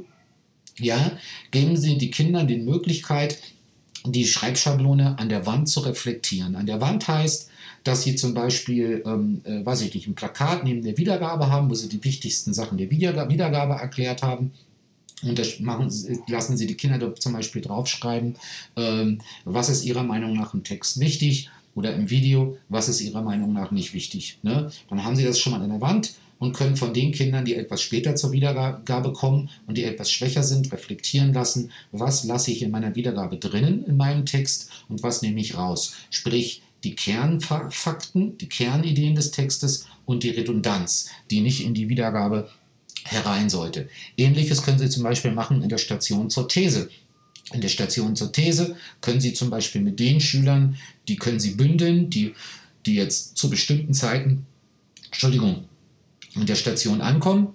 ja, 0.78 1.18
geben 1.52 1.78
sie 1.78 1.98
die 1.98 2.12
Kindern 2.12 2.48
die 2.48 2.58
Möglichkeit, 2.58 3.38
die 4.12 4.26
Schreibschablone 4.26 5.18
an 5.18 5.30
der 5.30 5.46
Wand 5.46 5.70
zu 5.70 5.82
reflektieren. 5.82 6.56
An 6.56 6.66
der 6.66 6.82
Wand 6.82 7.08
heißt, 7.08 7.50
dass 7.84 8.04
sie 8.04 8.16
zum 8.16 8.34
Beispiel, 8.34 9.04
ähm, 9.06 9.42
äh, 9.44 9.66
weiß 9.66 9.82
ich 9.82 9.94
nicht, 9.94 10.08
ein 10.08 10.16
Plakat 10.16 10.64
neben 10.64 10.82
der 10.82 10.98
Wiedergabe 10.98 11.50
haben, 11.50 11.70
wo 11.70 11.76
sie 11.76 11.88
die 11.88 12.04
wichtigsten 12.04 12.54
Sachen 12.54 12.78
der 12.78 12.90
Wiedergabe, 12.90 13.32
Wiedergabe 13.32 13.74
erklärt 13.74 14.24
haben. 14.24 14.52
Und 15.24 15.40
das 15.40 15.60
machen, 15.60 15.90
lassen 16.28 16.58
Sie 16.58 16.68
die 16.68 16.76
Kinder 16.76 17.16
zum 17.16 17.34
Beispiel 17.34 17.62
draufschreiben, 17.62 18.36
ähm, 18.76 19.22
was 19.46 19.70
ist 19.70 19.86
Ihrer 19.86 20.04
Meinung 20.04 20.36
nach 20.36 20.54
im 20.54 20.64
Text 20.64 21.00
wichtig 21.00 21.50
oder 21.74 21.94
im 21.94 22.10
Video, 22.10 22.58
was 22.70 22.90
ist 22.90 23.02
Ihrer 23.02 23.22
Meinung 23.22 23.54
nach 23.54 23.72
nicht 23.72 23.94
wichtig. 23.94 24.40
Ne? 24.44 24.72
Dann 24.90 25.04
haben 25.04 25.16
Sie 25.16 25.24
das 25.24 25.40
schon 25.40 25.54
mal 25.54 25.62
an 25.62 25.70
der 25.70 25.82
Wand 25.82 26.16
und 26.40 26.54
können 26.54 26.76
von 26.76 26.94
den 26.94 27.12
Kindern, 27.12 27.46
die 27.46 27.56
etwas 27.56 27.82
später 27.82 28.16
zur 28.16 28.32
Wiedergabe 28.32 29.14
kommen 29.14 29.50
und 29.68 29.78
die 29.78 29.84
etwas 29.84 30.12
schwächer 30.12 30.44
sind, 30.44 30.72
reflektieren 30.72 31.34
lassen, 31.34 31.72
was 31.92 32.24
lasse 32.24 32.52
ich 32.52 32.62
in 32.62 32.72
meiner 32.72 32.96
Wiedergabe 32.96 33.38
drinnen 33.38 33.86
in 33.86 33.98
meinem 33.98 34.26
Text 34.26 34.70
und 34.90 35.04
was 35.04 35.22
nehme 35.22 35.40
ich 35.40 35.58
raus. 35.58 35.96
Sprich, 36.10 36.62
die 36.84 36.96
Kernfakten, 36.96 38.38
die 38.38 38.50
Kernideen 38.50 39.16
des 39.16 39.32
Textes 39.32 39.88
und 40.06 40.24
die 40.24 40.30
Redundanz, 40.30 41.10
die 41.32 41.42
nicht 41.42 41.64
in 41.66 41.74
die 41.74 41.90
Wiedergabe 41.90 42.50
herein 43.04 43.50
sollte. 43.50 43.90
Ähnliches 44.18 44.64
können 44.64 44.80
Sie 44.80 44.90
zum 44.90 45.04
Beispiel 45.04 45.32
machen 45.32 45.62
in 45.62 45.70
der 45.70 45.78
Station 45.78 46.30
zur 46.30 46.48
These. 46.48 46.90
In 47.54 47.62
der 47.62 47.70
Station 47.70 48.16
zur 48.16 48.32
These 48.32 48.76
können 49.02 49.22
Sie 49.22 49.34
zum 49.34 49.50
Beispiel 49.50 49.82
mit 49.82 50.00
den 50.00 50.20
Schülern, 50.20 50.78
die 51.08 51.16
können 51.16 51.40
Sie 51.40 51.52
bündeln, 51.52 52.10
die, 52.10 52.34
die 52.86 52.96
jetzt 52.96 53.38
zu 53.38 53.50
bestimmten 53.50 53.94
Zeiten, 53.94 54.46
Entschuldigung, 55.06 55.66
in 56.36 56.46
der 56.46 56.56
Station 56.56 57.02
ankommen, 57.02 57.50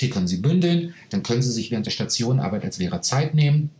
die 0.00 0.10
können 0.10 0.28
Sie 0.28 0.38
bündeln, 0.38 0.94
dann 1.10 1.22
können 1.22 1.42
Sie 1.42 1.52
sich 1.52 1.70
während 1.70 1.86
der 1.86 1.90
Stationarbeit 1.90 2.64
als 2.64 2.78
Lehrer 2.78 3.02
Zeit 3.02 3.34
nehmen, 3.34 3.70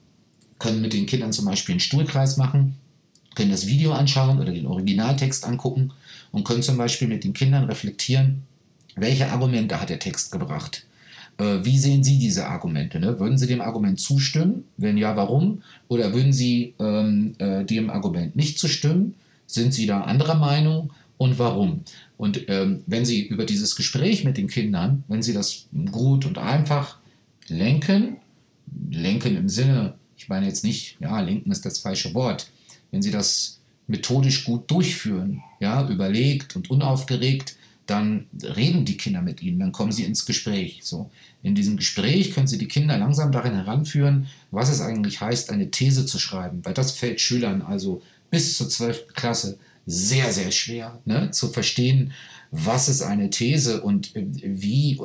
können 0.58 0.80
mit 0.80 0.92
den 0.92 1.06
Kindern 1.06 1.32
zum 1.32 1.44
Beispiel 1.44 1.74
einen 1.74 1.80
Stuhlkreis 1.80 2.36
machen, 2.36 2.76
können 3.34 3.50
das 3.50 3.66
Video 3.66 3.92
anschauen 3.92 4.40
oder 4.40 4.52
den 4.52 4.66
Originaltext 4.66 5.44
angucken 5.44 5.92
und 6.32 6.44
können 6.44 6.62
zum 6.62 6.76
Beispiel 6.76 7.08
mit 7.08 7.24
den 7.24 7.32
Kindern 7.32 7.64
reflektieren, 7.64 8.42
welche 8.96 9.30
Argumente 9.30 9.80
hat 9.80 9.90
der 9.90 10.00
Text 10.00 10.32
gebracht. 10.32 10.84
Äh, 11.38 11.64
wie 11.64 11.78
sehen 11.78 12.02
Sie 12.02 12.18
diese 12.18 12.48
Argumente? 12.48 12.98
Ne? 12.98 13.20
Würden 13.20 13.38
Sie 13.38 13.46
dem 13.46 13.60
Argument 13.60 14.00
zustimmen? 14.00 14.64
Wenn 14.76 14.98
ja, 14.98 15.16
warum? 15.16 15.62
Oder 15.86 16.12
würden 16.12 16.32
Sie 16.32 16.74
ähm, 16.80 17.34
äh, 17.38 17.64
dem 17.64 17.90
Argument 17.90 18.34
nicht 18.34 18.58
zustimmen? 18.58 19.14
Sind 19.46 19.72
Sie 19.72 19.86
da 19.86 20.02
anderer 20.02 20.34
Meinung 20.34 20.92
und 21.18 21.38
warum? 21.38 21.82
Und 22.16 22.48
ähm, 22.48 22.82
wenn 22.86 23.04
Sie 23.04 23.26
über 23.26 23.44
dieses 23.44 23.76
Gespräch 23.76 24.24
mit 24.24 24.36
den 24.36 24.48
Kindern, 24.48 25.04
wenn 25.08 25.22
Sie 25.22 25.34
das 25.34 25.66
gut 25.90 26.24
und 26.24 26.38
einfach 26.38 26.98
lenken, 27.48 28.16
lenken 28.90 29.36
im 29.36 29.48
Sinne, 29.48 29.94
ich 30.16 30.28
meine 30.28 30.46
jetzt 30.46 30.64
nicht, 30.64 30.96
ja, 31.00 31.20
lenken 31.20 31.50
ist 31.50 31.66
das 31.66 31.80
falsche 31.80 32.14
Wort, 32.14 32.50
wenn 32.90 33.02
Sie 33.02 33.10
das 33.10 33.60
methodisch 33.88 34.44
gut 34.44 34.70
durchführen, 34.70 35.42
ja, 35.60 35.88
überlegt 35.88 36.56
und 36.56 36.70
unaufgeregt, 36.70 37.56
dann 37.88 38.26
reden 38.42 38.84
die 38.84 38.98
Kinder 38.98 39.22
mit 39.22 39.42
ihnen, 39.42 39.60
dann 39.60 39.72
kommen 39.72 39.92
sie 39.92 40.04
ins 40.04 40.26
Gespräch. 40.26 40.80
So. 40.82 41.10
In 41.42 41.54
diesem 41.54 41.78
Gespräch 41.78 42.34
können 42.34 42.46
sie 42.46 42.58
die 42.58 42.68
Kinder 42.68 42.98
langsam 42.98 43.32
darin 43.32 43.54
heranführen, 43.54 44.26
was 44.50 44.68
es 44.68 44.82
eigentlich 44.82 45.22
heißt, 45.22 45.50
eine 45.50 45.70
These 45.70 46.04
zu 46.04 46.18
schreiben, 46.18 46.60
weil 46.64 46.74
das 46.74 46.92
fällt 46.92 47.18
Schülern 47.18 47.62
also 47.62 48.02
bis 48.30 48.58
zur 48.58 48.68
12. 48.68 49.14
Klasse 49.14 49.58
sehr, 49.90 50.32
sehr 50.34 50.50
schwer 50.50 51.00
ne, 51.06 51.30
zu 51.30 51.48
verstehen, 51.48 52.12
was 52.50 52.88
ist 52.88 53.00
eine 53.00 53.30
These 53.30 53.82
und 53.82 54.12
wie 54.14 55.00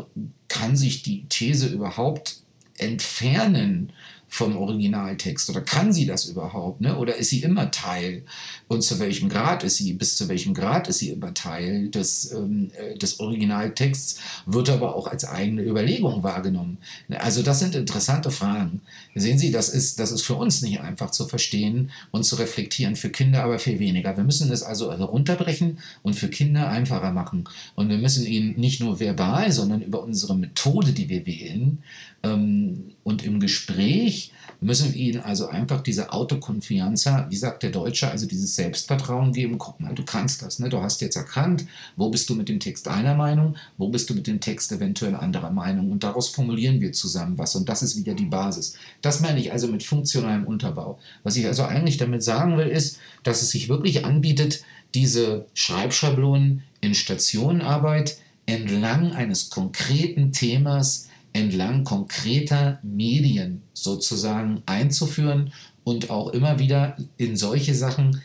kann 0.49 0.75
sich 0.75 1.03
die 1.03 1.25
These 1.29 1.67
überhaupt 1.67 2.41
entfernen 2.77 3.93
vom 4.33 4.57
Originaltext 4.57 5.47
oder 5.51 5.61
kann 5.61 5.93
sie 5.93 6.07
das 6.07 6.25
überhaupt? 6.25 6.81
Ne? 6.81 6.97
Oder 6.97 7.17
ist 7.17 7.29
sie 7.29 7.43
immer 7.43 7.69
Teil? 7.69 8.23
Und 8.67 8.81
zu 8.81 8.97
welchem 8.97 9.29
Grad 9.29 9.63
ist 9.63 9.77
sie, 9.77 9.93
bis 9.93 10.15
zu 10.15 10.27
welchem 10.27 10.55
Grad 10.55 10.87
ist 10.87 10.97
sie 10.97 11.09
immer 11.09 11.35
Teil 11.35 11.89
des, 11.89 12.31
ähm, 12.31 12.71
äh, 12.75 12.97
des 12.97 13.19
Originaltexts, 13.19 14.17
wird 14.47 14.71
aber 14.71 14.95
auch 14.95 15.05
als 15.05 15.23
eigene 15.23 15.61
Überlegung 15.61 16.23
wahrgenommen. 16.23 16.79
Also 17.09 17.43
das 17.43 17.59
sind 17.59 17.75
interessante 17.75 18.31
Fragen. 18.31 18.81
Sehen 19.13 19.37
Sie, 19.37 19.51
das 19.51 19.69
ist, 19.69 19.99
das 19.99 20.11
ist 20.11 20.23
für 20.23 20.33
uns 20.33 20.63
nicht 20.63 20.81
einfach 20.81 21.11
zu 21.11 21.27
verstehen 21.27 21.91
und 22.09 22.23
zu 22.23 22.35
reflektieren, 22.37 22.95
für 22.95 23.11
Kinder 23.11 23.43
aber 23.43 23.59
viel 23.59 23.77
weniger. 23.77 24.17
Wir 24.17 24.23
müssen 24.23 24.51
es 24.51 24.63
also 24.63 24.91
herunterbrechen 24.91 25.77
und 26.01 26.15
für 26.15 26.29
Kinder 26.29 26.69
einfacher 26.69 27.11
machen. 27.11 27.43
Und 27.75 27.89
wir 27.89 27.99
müssen 27.99 28.25
ihnen 28.25 28.59
nicht 28.59 28.79
nur 28.79 28.99
verbal, 28.99 29.51
sondern 29.51 29.83
über 29.83 30.01
unsere 30.01 30.35
Methode, 30.35 30.91
die 30.91 31.07
wir 31.07 31.27
wählen, 31.27 31.83
ähm, 32.23 32.92
und 33.03 33.23
im 33.23 33.39
Gespräch 33.39 34.31
müssen 34.61 34.93
wir 34.93 34.99
ihnen 34.99 35.21
also 35.21 35.47
einfach 35.47 35.81
diese 35.81 36.13
Autoconfianza, 36.13 37.27
wie 37.29 37.35
sagt 37.35 37.63
der 37.63 37.69
Deutsche, 37.69 38.09
also 38.09 38.25
dieses 38.25 38.55
Selbstvertrauen 38.55 39.33
geben. 39.33 39.57
Guck 39.57 39.79
mal, 39.79 39.93
du 39.93 40.03
kannst 40.03 40.41
das. 40.41 40.59
Ne? 40.59 40.69
Du 40.69 40.81
hast 40.81 41.01
jetzt 41.01 41.17
erkannt, 41.17 41.65
wo 41.97 42.09
bist 42.09 42.29
du 42.29 42.35
mit 42.35 42.49
dem 42.49 42.59
Text 42.59 42.87
einer 42.87 43.15
Meinung, 43.15 43.55
wo 43.77 43.89
bist 43.89 44.09
du 44.09 44.13
mit 44.13 44.25
dem 44.25 44.39
Text 44.39 44.71
eventuell 44.71 45.15
anderer 45.15 45.51
Meinung. 45.51 45.91
Und 45.91 46.03
daraus 46.03 46.29
formulieren 46.29 46.79
wir 46.81 46.93
zusammen 46.93 47.37
was. 47.37 47.55
Und 47.55 47.67
das 47.67 47.83
ist 47.83 47.97
wieder 47.97 48.13
die 48.13 48.25
Basis. 48.25 48.75
Das 49.01 49.19
meine 49.19 49.39
ich 49.39 49.51
also 49.51 49.67
mit 49.67 49.83
funktionalem 49.83 50.45
Unterbau. 50.45 50.97
Was 51.23 51.35
ich 51.35 51.45
also 51.45 51.63
eigentlich 51.63 51.97
damit 51.97 52.23
sagen 52.23 52.57
will, 52.57 52.67
ist, 52.67 52.99
dass 53.23 53.41
es 53.41 53.49
sich 53.49 53.69
wirklich 53.69 54.05
anbietet, 54.05 54.63
diese 54.95 55.45
Schreibschablonen 55.53 56.63
in 56.79 56.95
Stationenarbeit 56.95 58.17
entlang 58.45 59.13
eines 59.13 59.49
konkreten 59.49 60.31
Themas 60.31 61.09
entlang 61.33 61.83
konkreter 61.83 62.79
Medien 62.83 63.63
sozusagen 63.73 64.61
einzuführen 64.65 65.51
und 65.83 66.09
auch 66.09 66.29
immer 66.29 66.59
wieder 66.59 66.95
in 67.17 67.35
solche 67.35 67.75
Sachen 67.75 68.21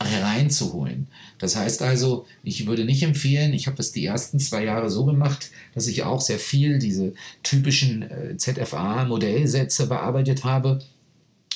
reinzuholen. 0.00 1.08
Das 1.38 1.56
heißt 1.56 1.82
also, 1.82 2.26
ich 2.44 2.66
würde 2.66 2.84
nicht 2.84 3.02
empfehlen, 3.02 3.52
ich 3.52 3.66
habe 3.66 3.76
das 3.76 3.92
die 3.92 4.04
ersten 4.04 4.38
zwei 4.38 4.64
Jahre 4.64 4.90
so 4.90 5.04
gemacht, 5.04 5.50
dass 5.74 5.86
ich 5.86 6.04
auch 6.04 6.20
sehr 6.20 6.38
viel 6.38 6.78
diese 6.78 7.14
typischen 7.42 8.02
äh, 8.02 8.36
ZFA-Modellsätze 8.36 9.86
bearbeitet 9.86 10.44
habe, 10.44 10.80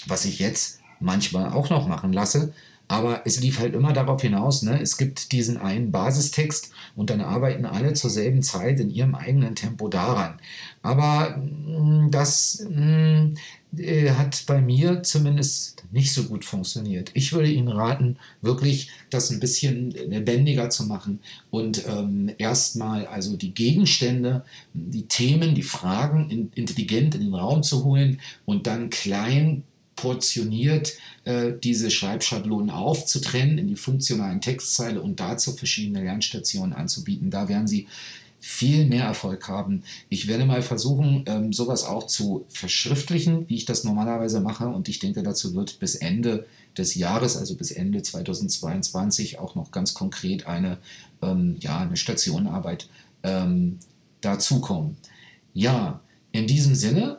was 0.06 0.24
ich 0.24 0.38
jetzt 0.38 0.80
manchmal 0.98 1.52
auch 1.52 1.70
noch 1.70 1.86
machen 1.86 2.12
lasse, 2.12 2.52
Aber 2.88 3.22
es 3.24 3.40
lief 3.40 3.58
halt 3.58 3.74
immer 3.74 3.92
darauf 3.92 4.20
hinaus, 4.20 4.62
ne? 4.62 4.80
es 4.80 4.98
gibt 4.98 5.32
diesen 5.32 5.56
einen 5.56 5.92
Basistext 5.92 6.72
und 6.94 7.10
dann 7.10 7.20
arbeiten 7.20 7.64
alle 7.64 7.94
zur 7.94 8.10
selben 8.10 8.42
Zeit 8.42 8.80
in 8.80 8.90
ihrem 8.90 9.14
eigenen 9.14 9.54
Tempo 9.54 9.88
daran. 9.88 10.38
Aber 10.82 11.36
mh, 11.38 12.06
mm, 12.06 12.10
das 12.10 12.66
mh, 12.68 12.80
mm, 12.80 13.34
äh, 13.78 14.10
hat 14.10 14.44
bei 14.46 14.60
mir 14.60 15.02
zumindest 15.02 15.84
nicht 15.92 16.12
so 16.12 16.24
gut 16.24 16.44
funktioniert. 16.44 17.10
Ich 17.14 17.32
würde 17.32 17.50
Ihnen 17.50 17.68
raten, 17.68 18.18
wirklich 18.42 18.90
das 19.08 19.30
ein 19.30 19.40
bisschen 19.40 19.90
lebendiger 19.90 20.68
zu 20.68 20.84
machen 20.84 21.20
und 21.50 21.86
ähm, 21.88 22.30
erstmal 22.36 23.06
also 23.06 23.36
die 23.36 23.54
Gegenstände, 23.54 24.44
die 24.74 25.06
Themen, 25.06 25.54
die 25.54 25.62
Fragen 25.62 26.28
in, 26.28 26.50
intelligent 26.54 27.14
in 27.14 27.22
den 27.22 27.34
Raum 27.34 27.62
zu 27.62 27.84
holen 27.84 28.20
und 28.44 28.66
dann 28.66 28.90
klein 28.90 29.64
portioniert 29.96 30.94
äh, 31.24 31.52
diese 31.62 31.90
Schreibschablonen 31.90 32.70
aufzutrennen 32.70 33.58
in 33.58 33.68
die 33.68 33.76
funktionalen 33.76 34.40
Textzeile 34.40 35.00
und 35.00 35.20
dazu 35.20 35.52
verschiedene 35.52 36.02
Lernstationen 36.02 36.72
anzubieten. 36.72 37.30
Da 37.30 37.48
werden 37.48 37.68
Sie 37.68 37.86
viel 38.40 38.86
mehr 38.86 39.04
Erfolg 39.04 39.46
haben. 39.46 39.84
Ich 40.08 40.26
werde 40.26 40.44
mal 40.44 40.62
versuchen, 40.62 41.22
ähm, 41.26 41.52
sowas 41.52 41.84
auch 41.84 42.08
zu 42.08 42.44
verschriftlichen, 42.48 43.48
wie 43.48 43.54
ich 43.54 43.66
das 43.66 43.84
normalerweise 43.84 44.40
mache. 44.40 44.66
Und 44.66 44.88
ich 44.88 44.98
denke, 44.98 45.22
dazu 45.22 45.54
wird 45.54 45.78
bis 45.78 45.94
Ende 45.94 46.44
des 46.76 46.96
Jahres, 46.96 47.36
also 47.36 47.54
bis 47.54 47.70
Ende 47.70 48.02
2022, 48.02 49.38
auch 49.38 49.54
noch 49.54 49.70
ganz 49.70 49.94
konkret 49.94 50.48
eine, 50.48 50.78
ähm, 51.22 51.56
ja, 51.60 51.78
eine 51.78 51.96
Stationenarbeit 51.96 52.88
ähm, 53.22 53.78
dazukommen. 54.22 54.96
Ja, 55.54 56.00
in 56.32 56.48
diesem 56.48 56.74
Sinne, 56.74 57.18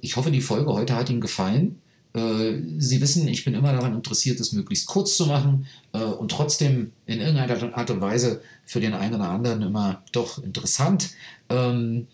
ich 0.00 0.16
hoffe, 0.16 0.30
die 0.30 0.40
Folge 0.40 0.72
heute 0.72 0.96
hat 0.96 1.10
Ihnen 1.10 1.20
gefallen. 1.20 1.79
Äh, 2.14 2.60
Sie 2.78 3.00
wissen, 3.00 3.26
ich 3.28 3.44
bin 3.44 3.54
immer 3.54 3.72
daran 3.72 3.94
interessiert, 3.94 4.40
es 4.40 4.52
möglichst 4.52 4.86
kurz 4.86 5.16
zu 5.16 5.26
machen 5.26 5.66
äh, 5.92 5.98
und 5.98 6.30
trotzdem 6.30 6.92
in 7.06 7.20
irgendeiner 7.20 7.76
Art 7.76 7.90
und 7.90 8.00
Weise 8.00 8.40
für 8.64 8.80
den 8.80 8.94
einen 8.94 9.14
oder 9.14 9.28
anderen 9.28 9.62
immer 9.62 10.02
doch 10.12 10.42
interessant. 10.42 11.10
Ähm, 11.48 12.06